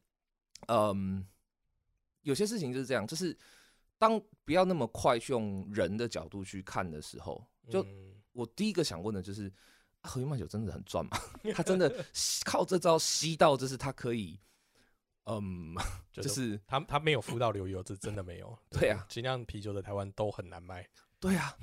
[0.69, 1.27] 嗯，
[2.23, 3.37] 有些事情就是这样，就是
[3.99, 7.87] 当不要那么快去用人的角度去看的时候，就。
[8.33, 9.53] 我第一个想问的就是，
[10.03, 11.19] 合约卖酒真的很赚吗？
[11.55, 12.05] 他真的
[12.45, 14.39] 靠这招吸到，就是他可以，
[15.25, 15.75] 嗯，
[16.13, 18.59] 就是他他没有付到流油，这真的没有。
[18.71, 20.87] 对啊，精酿啤酒在台湾都很难卖。
[21.21, 21.57] 对啊，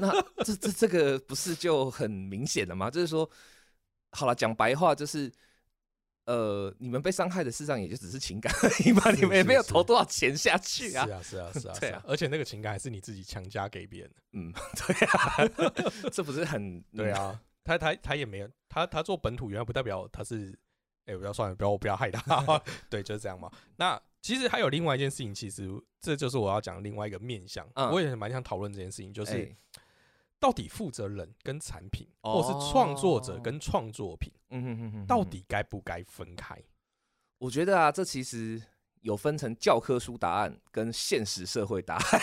[0.00, 2.90] 那这这这个不是就很明显了吗？
[2.90, 3.28] 就是说，
[4.12, 5.30] 好了，讲白话就是，
[6.24, 11.04] 呃，你们被伤害的事实上也就只是情感而已嘛， 你们也没有投多少钱下去啊。
[11.04, 14.16] 是啊，是啊， 是啊，对啊，而且那个情感还是你自己强加给别人的。
[14.32, 14.52] 嗯，
[14.86, 17.40] 对啊，这不是很对啊？
[17.64, 20.56] 他他他也没有，他他做本土原来不代表他是，
[21.06, 22.62] 哎，不要算了，不要我不要害他。
[22.88, 23.50] 对，就是这样嘛。
[23.76, 25.68] 那其实还有另外一件事情，其实
[26.00, 27.66] 这就是我要讲另外一个面向。
[27.74, 29.52] 我也蛮想讨论这件事情，就是
[30.42, 36.60] 到底负责人跟产品，或是创作者跟创作品，嗯哼哼哼，到底该不该分开？
[37.38, 38.60] 我觉得啊，这其实
[39.02, 42.20] 有分成教科书答案跟现实社会答案。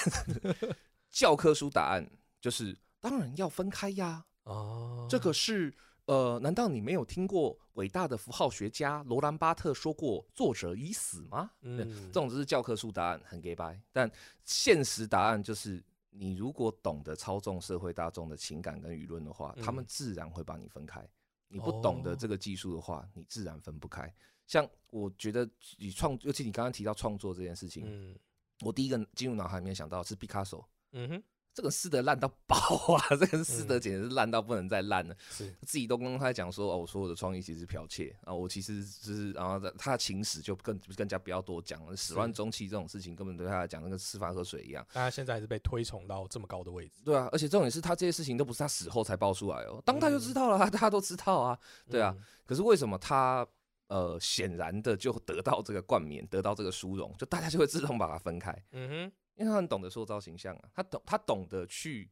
[1.09, 2.05] 教科书答案
[2.41, 4.25] 就是当然要分开呀。
[4.43, 5.73] 哦，这个是。
[6.05, 11.51] 呃，难道你没有听过伟大的符号学家罗兰巴特说过“作者已死”吗？
[11.61, 11.77] 嗯，
[12.07, 13.79] 这种就是教科书答案，很 gay 白。
[13.91, 14.09] 但
[14.43, 15.79] 现实答案就是，
[16.09, 21.07] 你如果懂得操纵社会大众的情感跟舆论的话，他们自然会把你分开。
[21.47, 24.13] 你不懂得这个技术的话，你自然分不开。
[24.45, 28.17] 像我觉得，你创，尤其你刚刚提到创作这件事情，嗯，
[28.61, 30.67] 我第一个进入脑海里面想到是毕卡索。
[30.91, 31.23] 嗯哼。
[31.59, 32.55] 这个师德烂到爆
[32.95, 33.03] 啊！
[33.19, 35.13] 这个师德简直是烂到不能再烂了。
[35.29, 39.33] 是自己都跟他讲说：“哦，我说我的创意其实是剽窃啊，我其实就是……
[39.33, 41.97] 然后他的情史就更更加不要多讲了。
[41.97, 44.85] 始乱终弃这种事情，根本对他来讲，那个吃饭喝水一样。
[44.93, 47.01] 但他现在还是被推崇到这么高的位置。
[47.03, 51.59] 对啊，而且重点是他这些事情都不是他死后才爆出来哦，当他就知道了，大家都知道啊。
[51.89, 53.45] 对啊，可是为什么他
[53.87, 58.55] 呃显然的就得到这个冠冕，得到这个殊荣，就大家就会自动把它分开？
[58.71, 62.11] 嗯哼，因为他很懂得塑造形象啊，他懂他懂得去。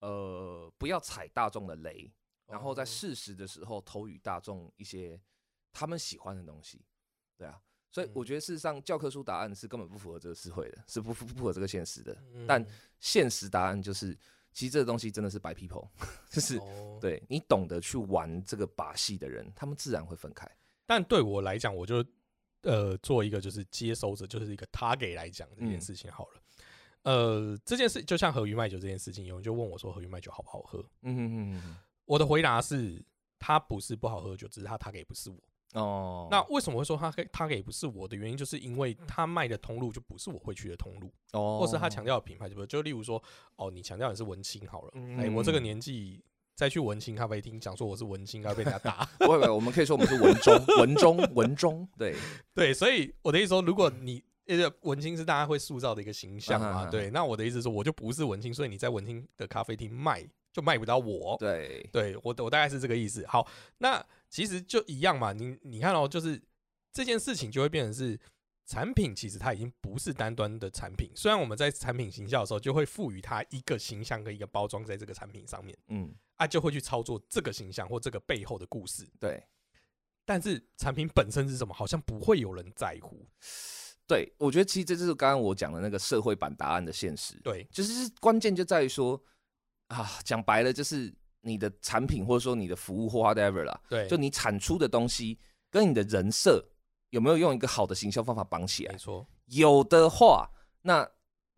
[0.00, 2.12] 呃，不要踩大众的雷，
[2.44, 5.18] 然后在适时的时候投予大众一些
[5.72, 6.84] 他们喜欢的东西，
[7.38, 7.58] 对啊，
[7.90, 12.14] 所以我觉得事实上教科书答案是根本不符合这个社会的，是不符不符合这个现实的。
[12.46, 12.62] 但
[13.00, 14.14] 现实答案就是，
[14.52, 15.88] 其实这个东西真的是白 people，
[16.28, 16.60] 就是
[17.00, 20.46] 对你懂得去玩这个把戏的人，他们自然会分开。
[20.84, 22.04] 但对我来讲，我就
[22.60, 26.42] 呃做一个就是接收者，就是一个他给来讲这件事情好了。
[27.04, 33.04] 呃，这件事就像和鱼卖酒这件事情，有人就问我说：“和鱼卖酒好不好喝？”嗯哼哼，我的回答是：
[33.38, 35.36] 它不是不好喝酒，只是它他给不是我。
[35.74, 43.20] 哦，那为什么会说他给他给不是我的原因，就是因为他卖的通路就不是我会去的通路，哦，或是他强调的品牌就不就例如说，
[43.56, 49.04] 哦，你强调你是文青好了，哎，我这个年纪再去文青咖啡厅讲说我是文青，该被人家打。
[49.18, 52.14] 不会不会，我们可以说我们是文中文中文中，对
[52.54, 54.22] 对，所以我的意思说，如果你。
[54.46, 57.10] 因为文青是大家会塑造的一个形象嘛，对。
[57.10, 61.36] 那我的意思是，我就不是文青，所以你在文青的咖啡厅卖就卖不到我。
[61.38, 63.26] 对，对我我大概是这个意思。
[63.26, 63.46] 好，
[63.78, 65.32] 那其实就一样嘛。
[65.32, 66.40] 你你看哦，就是
[66.92, 68.18] 这件事情就会变成是
[68.66, 71.10] 产品，其实它已经不是单端的产品。
[71.14, 79.06] 虽然我们在产品形象的时候，就会赋予它一个形象跟一个包装在这个产品上面，嗯，啊，就会去操作这个形象或这个背后的故事。
[79.18, 79.42] 对，
[80.24, 83.26] 但是产品本身是什么，好像不会有人在乎。
[84.06, 87.34] 对，我觉得其实这就是刚刚我讲的那个社会版答案的现实。
[87.42, 89.20] 对，就是关键就在于说
[89.88, 95.38] 啊，讲白了就是你的产品或者说你的服务或 whatever 啦，对，就你产出的东西
[95.70, 96.62] 跟你的人设
[97.10, 98.92] 有没有用一个好的行销方法绑起来？
[98.92, 100.50] 没错，有的话，
[100.82, 101.02] 那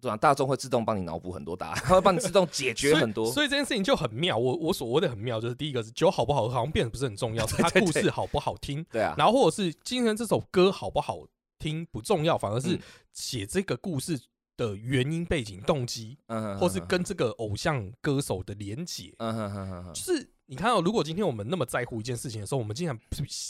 [0.00, 0.16] 对吧？
[0.16, 3.32] 大众会自动帮你脑补很多答案，他 会帮你自动解决很多。
[3.32, 4.36] 所以这件事情就很妙。
[4.36, 8.84] 我我所谓的很妙，就是第一个是酒好不好喝，好像变得不是很重要， 是它故事好不好听。
[8.92, 11.18] 对啊，然后或者是今天这首歌好不好？
[11.66, 12.78] 听不重要，反而是
[13.12, 14.20] 写这个故事
[14.56, 22.96] 的原因、背景、动机，嗯，或是跟这个偶像歌手的连结，嗯就是你看到，如果今天我们那么在乎一件事情的时候，我们经常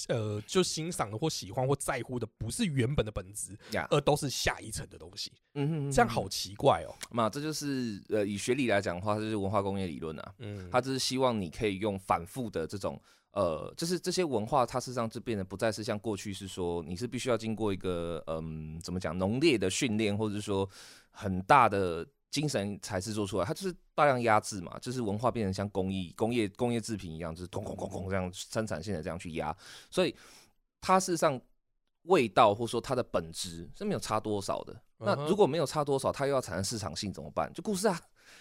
[0.09, 3.55] 呃，就欣赏的或喜欢或在乎的不是原本的本质，
[3.91, 6.95] 而都是下一层的东西，嗯哼，这样好奇怪哦。
[7.11, 12.99] 那这就是呃，以学理来讲的话，就是文化工业理论啊，嗯，它就是希望你可以用反复的这种。
[13.33, 20.67] 呃，就是这些文化，它事实上就变得不再是像过去是说，你是必须要经过一个嗯，怎么讲，浓烈的训练，或者是说
[21.11, 23.45] 很大的精神才是做出来。
[23.45, 29.55] 它就是大量压制嘛，就是文化变成像工艺、工业、工业制品一样，就是空空空空这样生产线的这样去压。
[29.91, 30.17] 所以
[30.81, 31.39] 它事实上
[32.05, 34.75] 味道或者说它的本质是没有差多少的。
[34.99, 37.53] 那如果没有差多少，它又要产生市场性怎么办？
[37.53, 38.01] 就故事啊。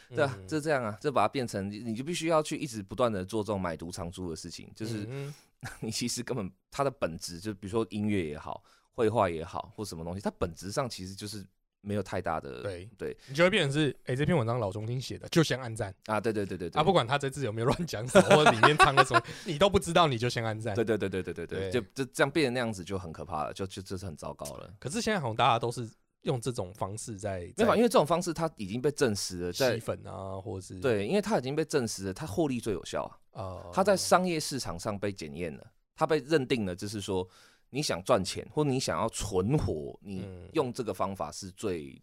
[0.09, 5.07] 对啊，就这样啊，就把它变成，你就必须要去一直不断的做这种买椟藏珠的事情，就是
[5.81, 11.43] 你其实根本它的本质，就比如说音乐也好，绘画也好，或什么东西，它本质上其实就是
[11.81, 24.71] 没有太大的对对，你就会变成是，哎，这篇文章老中听写的，就先按赞啊，对对对对对，啊，不管他这字有没有乱讲什么，或者里面藏了什么， 你都不知道，你就先按赞，对对对对对对对，就就这样变成那样子就很可怕了，就就这是很糟糕了。
[24.79, 25.89] 可是现在好像大家都是。
[26.25, 33.69] 用这种方式在没法，因为这种方式它已经被证实了，吸粉啊，或者是对，因为它已经被证实了，它获利最有效啊。
[33.71, 37.27] 它在商业市场上被检验了，它被认定了，就是说
[37.69, 42.01] 你想赚钱或你想要存活，你用这个方法是最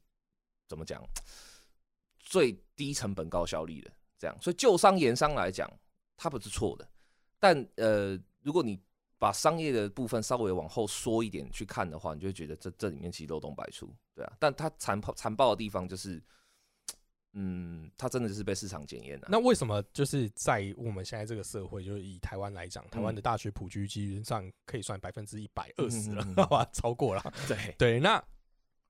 [0.69, 1.03] 怎么讲，
[2.17, 3.91] 最低成本高效率的。
[4.19, 5.69] 这样，所以就商言商来讲，
[6.17, 6.89] 它不是错的。
[7.41, 8.81] 但呃，如果你
[9.23, 14.33] 把商业的部分稍微往后缩一点去看的话，你就会觉得这这里面其实漏洞百出，对啊。
[14.41, 16.21] 但它残暴残暴的地方就是，
[17.35, 19.29] 嗯，它真的就是被市场检验了。
[19.31, 27.23] 那为什么就是在我们现在这个社会，就是以台湾来讲，台湾的大学普及基本上可以算百分之一百二十了， 嗯，超过了。
[27.47, 28.21] 对对，那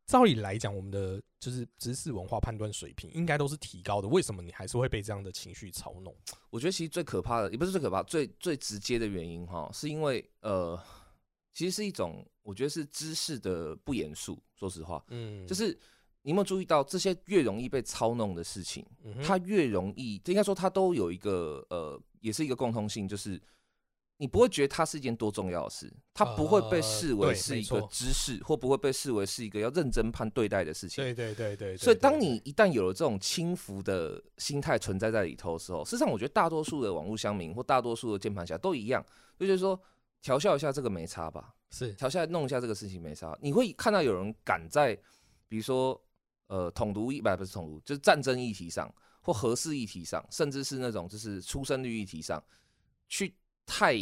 [0.07, 6.15] 照理来讲，我们的就是知识文化判断水平应该都是提高的，为什么你还是会被这样的情绪操弄？
[6.51, 10.79] 我觉得其实最可怕的，也不是最可怕，最最直接的原因哈，是因为呃，
[11.53, 14.39] 其实是一种我觉得是知识的不严肃。
[14.55, 15.79] 说实话，嗯，就是。
[16.25, 18.87] 你有没有注意到，这些越容易被操弄的事情，
[19.25, 23.43] 它越容易，应该说它都有一个呃，也是一个共通性，就是
[24.23, 31.03] 你不会觉得它是一件多重要的事，它不会被视为是一个知识，或不会被视为是一个要认真判对待的事情。
[31.03, 31.77] 对对对对。
[31.77, 39.05] 所以，当你一旦有了这种轻浮的心态存在在里头的时候，事实上，我觉得大多数的网络乡民或大多数的键盘侠都一样，
[39.41, 39.77] 就是说
[40.21, 41.53] 调笑一下这个没差吧？
[41.73, 43.37] 是调下来弄一下这个事情没差。
[43.43, 44.97] 你会看到有人敢在，
[45.49, 46.01] 比如说。
[46.49, 52.43] 呃，统独一百不是统独，就是战争议题上或核事议题上，甚至是那种就是出生率议题上，
[53.09, 53.35] 去
[53.67, 53.97] 太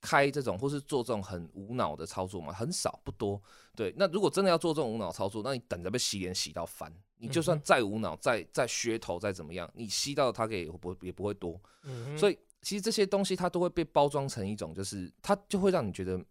[0.00, 3.40] 开这种或是做这种很无脑的操作嘛，很少不多。
[3.74, 6.94] 对，那如果真的要做这种无脑操作，那你等着被洗脸洗到烦。
[7.16, 11.60] 你就算再无脑、再再噱头、再怎么样，你吸到它也不也不会多。
[11.84, 16.22] 嗯所以其实这些东西它都会被包装成一种，就是它就会让你觉得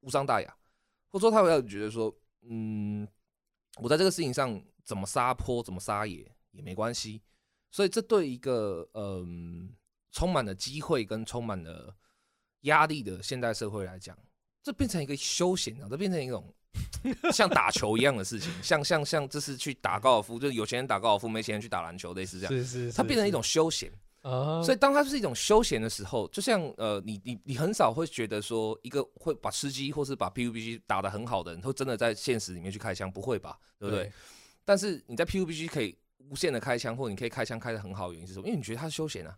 [0.00, 0.56] 无伤大雅，
[1.08, 3.06] 或者说它会让你觉得说，嗯，
[3.80, 4.62] 我在这个事情上。
[4.84, 7.22] 怎么撒泼，怎么撒野也没关系，
[7.70, 9.72] 所以这对一个嗯
[10.10, 11.94] 充满了机会跟充满了
[12.62, 14.16] 压力的现代社会来讲，
[14.62, 16.52] 这变成一个休闲啊，这变成一种
[17.32, 23.90] 像打球一样的事情，像像像这是去打高尔夫，就是有钱人打高尔夫，没钱人去打篮球，类似这样，是是，它变成一种休闲
[24.22, 24.62] 啊。
[24.62, 33.58] 所以当它是一种休闲的时候，就像呃，你你你很少会觉得说一个会把吃鸡或是把 PUBG 打得很好的人，会真的在现实里面去开枪，不会吧？
[33.78, 34.10] 对不对？
[34.64, 38.46] 但是你在 PUBG 可以无限的开枪，或你可以开枪开得很好，原因是什么？
[38.46, 39.36] 因为你觉得它是休闲啊，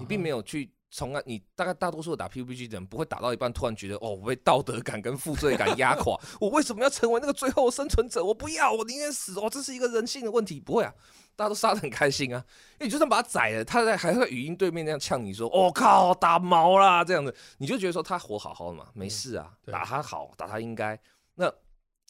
[0.00, 8.24] 你并没有去从来，你大概大多数打 PUBG 的人不会打到一半突然觉得哦，我被道德感跟负罪感压垮， 我为什么要成为那个最后生存者？
[8.24, 10.94] 我不要，我宁愿死哦，这是一个人性的问题，不会啊，
[11.34, 20.98] 大家都杀的很开心啊，因为你就算把他宰了，他在还会语音对面那样呛你说，我靠，打毛啦这样子，你就觉得说他活好好的嘛，没事啊，打他好，打他应该。
[21.34, 21.52] 那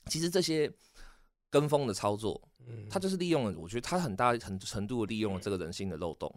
[0.06, 0.72] 其实这些。
[1.48, 6.28] 跟风的操作，嗯，他就是利用了，我觉得他很大很程度的利用了这个人性的漏洞，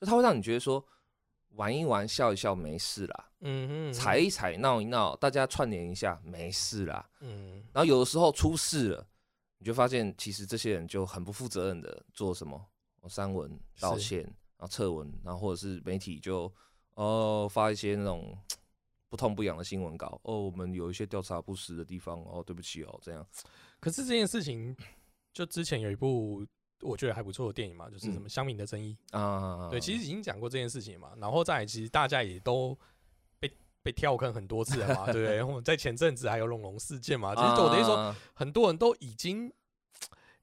[0.00, 0.84] 就他会让你觉得说
[1.54, 9.06] 玩一玩笑一笑没事啦，嗯嗯，踩一踩闹一闹，大家串联一下没事啦，嗯，然后有的时候出事了，
[9.58, 12.60] 你就发现其实这些人就很不负责任的做什么，
[13.08, 16.52] 删文道歉，然后撤文，然后或者是媒体就
[16.94, 18.36] 哦发一些那种
[19.08, 23.24] 不痛不痒的新闻稿，哦我们有一些调查不实的地方，哦对不起哦这样。
[23.78, 24.76] 可是这件事情，
[25.32, 26.44] 就之前有一部
[26.84, 31.12] 我觉得还不错的电影嘛，就是什么《乡民的争议》啊，对，其实已经讲过这件事情嘛。
[31.16, 32.78] 然后再其实大家也都
[33.40, 33.50] 被
[33.82, 35.36] 被跳坑很多次了嘛，对不对？
[35.36, 39.52] 然后在前阵子还有龙龙事件嘛，其实我等于说很多人都已经，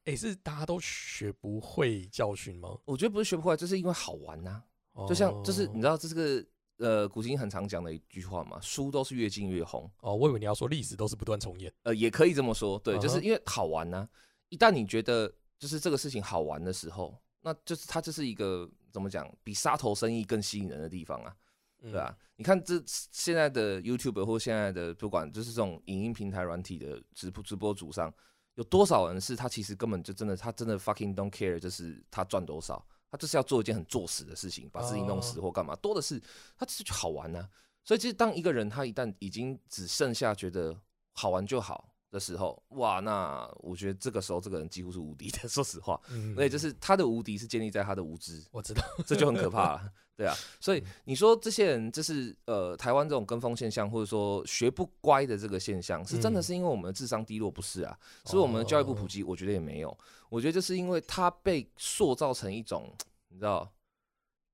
[0.06, 2.78] 哎，是大家都学不会教训吗？
[2.86, 4.64] 我觉得不是学不会，就是因为好玩呐。
[5.08, 6.46] 就像就是你知道这是个。
[6.78, 9.88] 呃，古今很常讲的一句话嘛，书都是越禁越红。
[10.00, 11.72] 哦，我以为你要说历史都是不断重演。
[11.84, 14.10] 呃，也可以这么说，对，就是因为好玩呢。
[14.50, 15.32] 一旦你觉得
[15.62, 21.36] 就是这个事情好玩的时候，那就是它就是一个怎么讲，比杀头生意更吸引人的地方啊，
[21.80, 22.18] 对吧？
[22.38, 28.12] 你看这现在的 YouTube 或现在的不管就是这种影音平台软体的直播直播主上，
[28.56, 32.84] 有多少人是他其实根本就真的他真的 fucking don't care，就是他赚多少。
[33.12, 36.18] 他就是要做一件很作死的事情，把自己弄死或干嘛，多的是，
[36.58, 37.46] 他只是好玩呢。
[37.84, 40.74] 所以其实当一个人他一旦已经只剩下觉得
[41.12, 45.40] 好玩就好的时候，哇，那我觉得这个时候这个人几乎是无敌的。
[45.50, 46.00] 说实话，
[46.36, 48.44] 所以就是他的无敌是建立在他的无知。
[48.52, 49.92] 我知道，这就很可怕了。
[50.14, 57.98] 对啊，所以你说这些人就是呃，台湾这种跟风现象，或者说学不乖的这个现象，是真的是因为我们的智商低落，不是啊？
[58.26, 59.98] 所以我们的教育不普及，我觉得也没有。
[60.30, 62.94] 我觉得就是因为他被塑造成一种
[63.30, 63.68] 你知道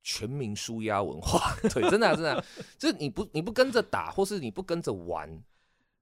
[0.03, 2.45] 全民输压文化， 对，真的真的，
[2.78, 5.43] 就是你不你不跟着打，或是你不跟着玩，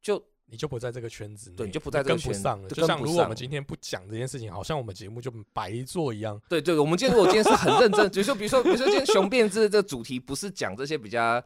[0.02, 2.70] 就你就不在这个圈子，对，你就不在这个圈上了。
[2.70, 6.40] 就像如果我们今天不讲这件事情，好像我们节目就白做一样。
[6.48, 11.44] 对对，我们今天如果今天是很认真，比如说比如说比如说今天雄辩这这个主题不是讲这些比较。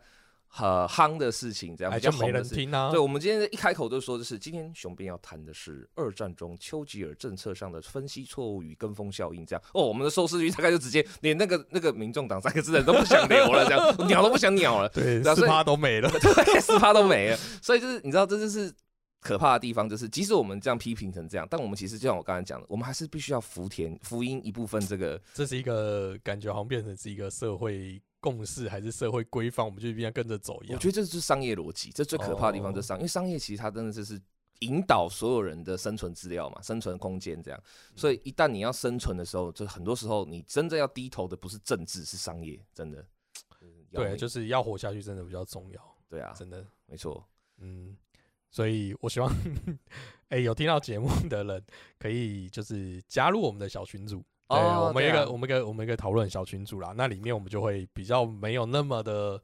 [0.57, 2.89] 呃夯的事情，这样比较没人听啊。
[2.89, 9.45] 对，我们今天一开口就说的是，今天雄辩要谈的是二战中丘吉尔政策上的分析错误与跟风效应。
[9.45, 17.37] 这样哦，我们的收视率大概就直接连那个那个民众党三个字的都不想留了，这样 鸟都不想鸟了，对，四趴都没了，对，四趴都没了。
[17.61, 18.73] 所以就是你知道，这就是
[19.19, 24.79] 可怕的地方就是，即使我们这样批评成这样，但我们其实就像我刚才讲的，我们还是必须要福田福音一部分。
[24.87, 30.75] 这个这是一个感觉好像变成是一个社会共识，还是社会规范，我们就必须跟着走一样。
[30.75, 34.19] 我觉得这是商业逻辑，这最可怕的地方就是商，因为商业其实它真的就是
[34.59, 37.61] 引导所有人的生存资料嘛，生存空间这样。
[37.95, 43.05] 所以一旦你要生存的时候，就很多时候你真正要低头的不是政治，是商业，真的。
[43.91, 45.95] 对，就是要活下去，真的比较重要。
[46.07, 47.27] 对啊，真的没错。
[47.57, 47.97] 嗯。
[48.51, 49.31] 所以我希望，
[50.29, 51.63] 哎，有听到节目的人
[51.97, 59.41] 可以就是加入我们的小群组，对，我们一个我们一个我们一个讨论小群组啦，那里面我们就会比较没有那么的。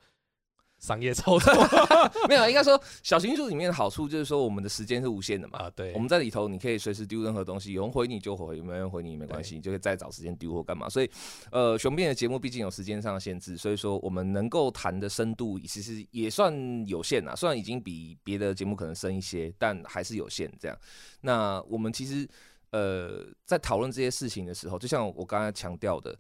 [0.86, 1.54] 商业操作
[2.30, 5.58] 没有，应该说小群组里面的好处就是说我们的时间是无限的嘛。
[5.58, 10.88] 啊，对，我们在里头你可以随时丢任何东西，有人回你就回，没人回你没关系，你就可以再找时间丢或干嘛。
[10.88, 11.10] 所以，
[11.52, 16.54] 呃，雄辩的节目毕竟有时间上的限制，所以说我们能够谈的深度其实也算
[16.86, 17.36] 有限啊。
[17.36, 20.52] 虽然已经比别的节目可能深一些，但还是有限。
[20.60, 20.78] 这样，
[21.22, 22.28] 那我们其实
[22.72, 26.18] 呃在讨论这些事情的时候，就像我刚才强调的，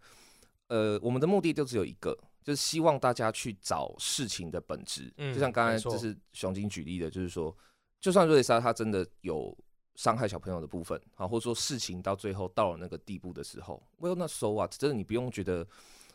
[0.68, 2.18] 呃，我们的目的就只有一个。
[2.46, 7.54] 就是希望大家去找事情的本质，就像刚才就是熊金举例的，就是说，
[8.00, 9.58] 就算瑞莎她真的有
[9.96, 14.78] 伤害小朋友的部分，啊，或者说事情到最后到了那个地步的时候，Well，那 so what？
[14.78, 15.66] 真的你不用觉得，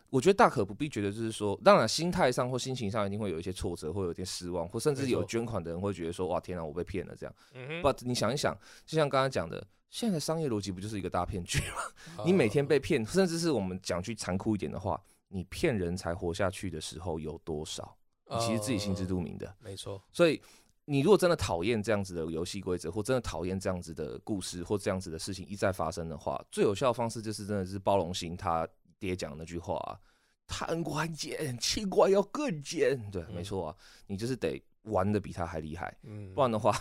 [0.08, 7.34] 我觉得大可不必觉得，就是说，当然心态上或心情上一定会有一些挫折，会有点失望，或甚至有捐款的人会觉得说，哇，天哪，我被骗了这样。
[7.82, 8.56] But 你想一想，
[8.86, 12.24] 就像刚刚讲的，现在的商业逻辑不就是一个大骗局吗？
[12.24, 15.02] 你每天被骗，甚至是我们讲句残酷一点的话。
[15.32, 17.96] 你骗人才活下去的时候有多少？
[18.28, 19.56] 你其实自己心知肚明的。
[19.60, 20.00] 没错。
[20.12, 20.40] 所以
[20.84, 28.36] 你如果真的讨厌这样子的游戏规则，或真的讨厌这样子的故事，或这样子的事情一再发生的话，最有效的方式就是真的是包容心。
[28.36, 28.68] 他
[28.98, 29.98] 爹讲那句话：“啊
[30.46, 33.76] 贪官奸，清官要更奸。”对，没错啊，
[34.06, 36.72] 你就是得玩的比他还厉害，嗯，不然的话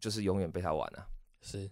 [0.00, 1.06] 就是永远被他玩啊。
[1.42, 1.70] 是，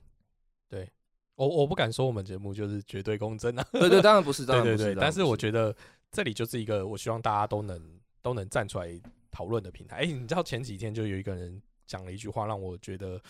[0.69, 0.91] 对
[1.35, 3.67] 我我不敢说我们节目就是绝对公正啊。
[3.73, 5.75] 对对，当然不是， 对对对，但是我觉得。
[6.13, 9.01] 这里就是一个我希望大家都能都能站出来
[9.31, 9.97] 讨论的平台。
[9.97, 13.21] 哎，你知道前几天就有一个人讲了一句话，让我觉得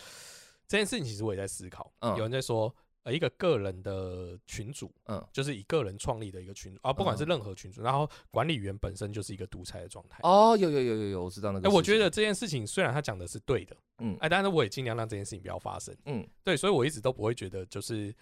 [0.68, 1.92] 这件事情其实我也在思考。
[2.00, 2.72] 嗯，有人在说，
[3.02, 10.20] 呃，一个个人的群主，嗯，就是以个人创立的一个群主啊，不管是任何群主，然后管理员本身就是一个独裁的状态。
[10.22, 11.68] 哦，有有有有有，我知道那个。
[11.68, 15.96] 哎，我觉得这件事情虽然他讲的是对的，嗯，哎，但是我也尽量让这件事情不要发生。
[16.04, 18.14] 嗯，对，所以我一直都不会觉得就是，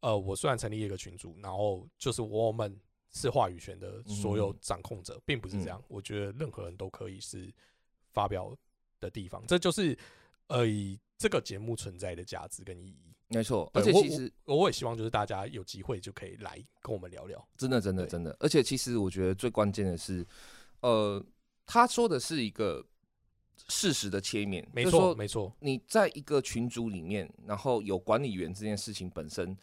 [0.00, 2.78] 呃，我虽然成立一个群主，然后就是我们。
[3.14, 5.82] 是话语权的所有掌控者，并不是这样。
[5.86, 7.48] 我觉得任何人都可以是
[8.12, 8.52] 发表
[9.00, 9.96] 的地方，这就是
[10.48, 13.14] 呃以这个节目存在的价值跟意义。
[13.28, 17.48] 没错，而且其实我也希望就是大家有机会就可以来跟我们聊聊。
[17.56, 18.36] 真的，真的，真的。
[18.40, 20.26] 而且其实我觉得最关键的是，
[20.80, 21.24] 呃，
[21.64, 22.84] 他说的是一个
[23.68, 24.68] 事实的切面。
[24.72, 25.54] 没错，没错。
[25.60, 29.56] 你在一个群组里面，然后有管理员这件事情本身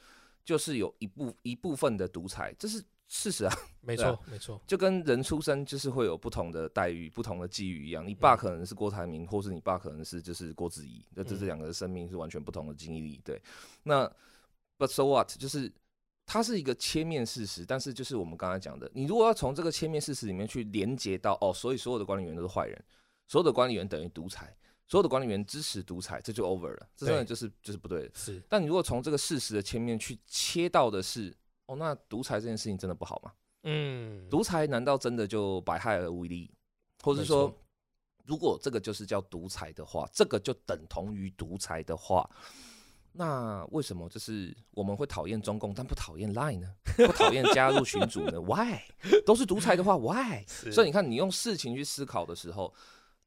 [0.45, 2.81] 就是有一部一部分的独裁，这是。
[3.13, 3.53] 事实啊，
[3.83, 8.07] 没错，没错，就跟人出生就是会有不同的待遇、不同的际遇一样。
[8.07, 13.19] 你爸可能是郭台铭，或是你爸可能是就是郭子仪，那这这两个生命是完全不同的经历。
[13.25, 13.41] 对，
[13.83, 14.09] 那
[14.77, 15.37] But so what？
[15.37, 15.69] 就是
[16.25, 22.81] 它是一个切面事实，但是就是我们刚才讲的，你如果要从这个切面事实里面去连接到哦，所以所有的管理员都是坏人，
[23.27, 24.55] 所有的管理员等于独裁，
[24.87, 28.11] 所有的管理员支持独裁，这就 over 了，这真的就是就是不对的。
[28.13, 31.35] 是，但你如果从这个事实的切面去切到的是。
[31.67, 33.31] 哦，那独裁这件事情真的不好吗？
[33.63, 36.51] 嗯，独裁难道真的就百害而无一利？
[37.03, 37.55] 或者说，
[38.25, 42.29] 如果这个就是叫独裁的话，这个就等同于独裁的话，
[43.11, 46.73] 那为什么就是我们会讨厌中共，但不讨厌 Line 呢？
[47.05, 48.79] 不讨厌加入群组呢？Why？
[49.25, 50.45] 都是独裁的话，Why？
[50.47, 52.73] 所以你看，你用事情去思考的时候，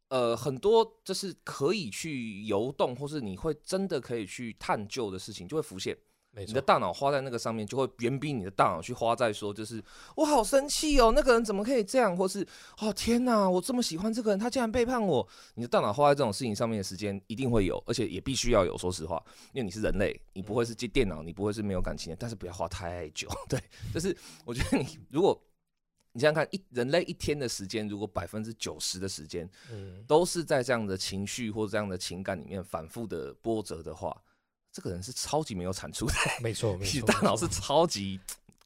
[0.09, 5.97] 呃，很多就是可以去游动，或是你会真的可以去探究的事情，就会浮现。
[6.37, 9.83] 你的大脑花在那个上面，就会远比你的大脑去花在说，就是
[10.17, 12.47] 我好生气哦，那个人怎么可以这样，或是
[12.79, 15.27] 哦天哪，我这么喜欢这个人，他竟然背叛我。
[15.55, 18.77] 你的大脑花在这种事情上面的时间一定会有，而且也必须要有。
[18.77, 19.23] 说实话，
[19.53, 22.17] 因为你是人类，你不会是接电脑，你不会是没有感情的。
[22.19, 23.61] 但是不要花太久， 对，
[23.93, 25.41] 就是我觉得你如果
[26.13, 34.21] 你想想看，一人类一天的时间，如果百分之九十的时间，嗯，都是在这样的情绪或这样的情感里面反复的波折的话。
[34.75, 38.19] 这个人是超级没有产出的，没错，没 错，大脑是超级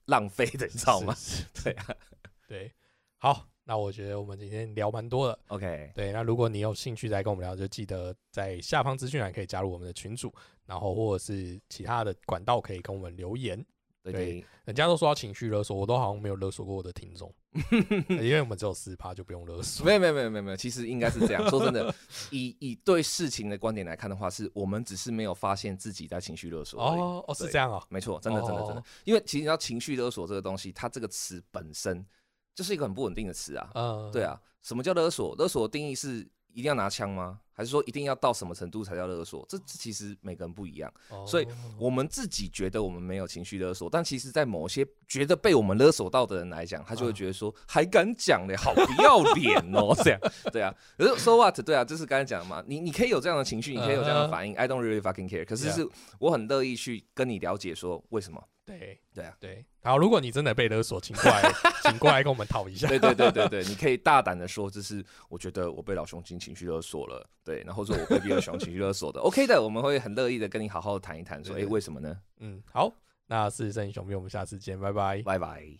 [0.06, 1.14] 浪费的，你知道吗？
[1.62, 1.86] 对啊，
[2.48, 2.72] 对，
[3.18, 10.32] 好，那我觉得我们今天聊蛮多的，OK，对，那如果你有兴趣再跟我们聊，就记得在下方资讯栏可以加入我们的群组，
[10.64, 13.62] 然后或者是其他的管道可以跟我们留言。
[14.02, 17.30] 对，人家都说要情绪勒索，我都好像没有勒索过我的听众，
[18.08, 19.84] 因为我们只有四趴，就不用勒索。
[19.84, 21.46] 没有没有没有没有没有，其实应该是这样。
[21.50, 21.94] 说真的，
[22.30, 26.80] 以以对事情的观点来看的话，是我们只是没有发现自己在情绪勒索。
[26.80, 28.82] 哦哦，是这样啊，没错，真的真的真的。
[29.04, 32.06] 因为其实你知道情绪勒索这个东西，它这个词本身
[32.54, 33.70] 就是一个很不稳定的词啊。
[33.74, 34.40] 嗯，对啊。
[34.62, 35.34] 什么叫勒索？
[35.36, 37.40] 勒索的定义是一定要拿枪吗？
[37.52, 39.44] 还是说一定要到什么程度才叫勒索？
[39.48, 40.92] 这其实每个人不一样，
[41.26, 41.46] 所以
[41.76, 50.20] 我们自己觉得我们没有情绪勒索，但其实，在某些觉得被我们勒索到的人来讲，他就会觉得说还敢讲嘞，好不要脸哦，这样
[50.52, 50.72] 对啊。
[50.96, 51.60] 可是 so what？
[51.60, 55.44] 对啊，就是刚才讲嘛，你你可以有这样的情绪，你可以有这样的反应，I don't really fucking care。
[55.44, 55.88] 可是是
[56.20, 58.40] 我很乐意去跟你了解说为什么。
[58.76, 59.64] 对对啊，对。
[59.82, 61.50] 好，如果你真的被勒索，请过来，
[61.82, 62.86] 请过来跟我们讨一下。
[62.86, 67.26] 对对对对对，你可以大胆的说，这是我觉得我被老熊精情绪勒索了。
[67.42, 72.14] 对，然后说我被比尔熊情绪勒索的， OK 的，我们会很乐意的跟你好好的谈一谈，说，哎，为什么呢？
[72.40, 72.92] 嗯，好，
[73.26, 75.78] 那事实上英雄兵，我们下次见，拜拜，拜拜。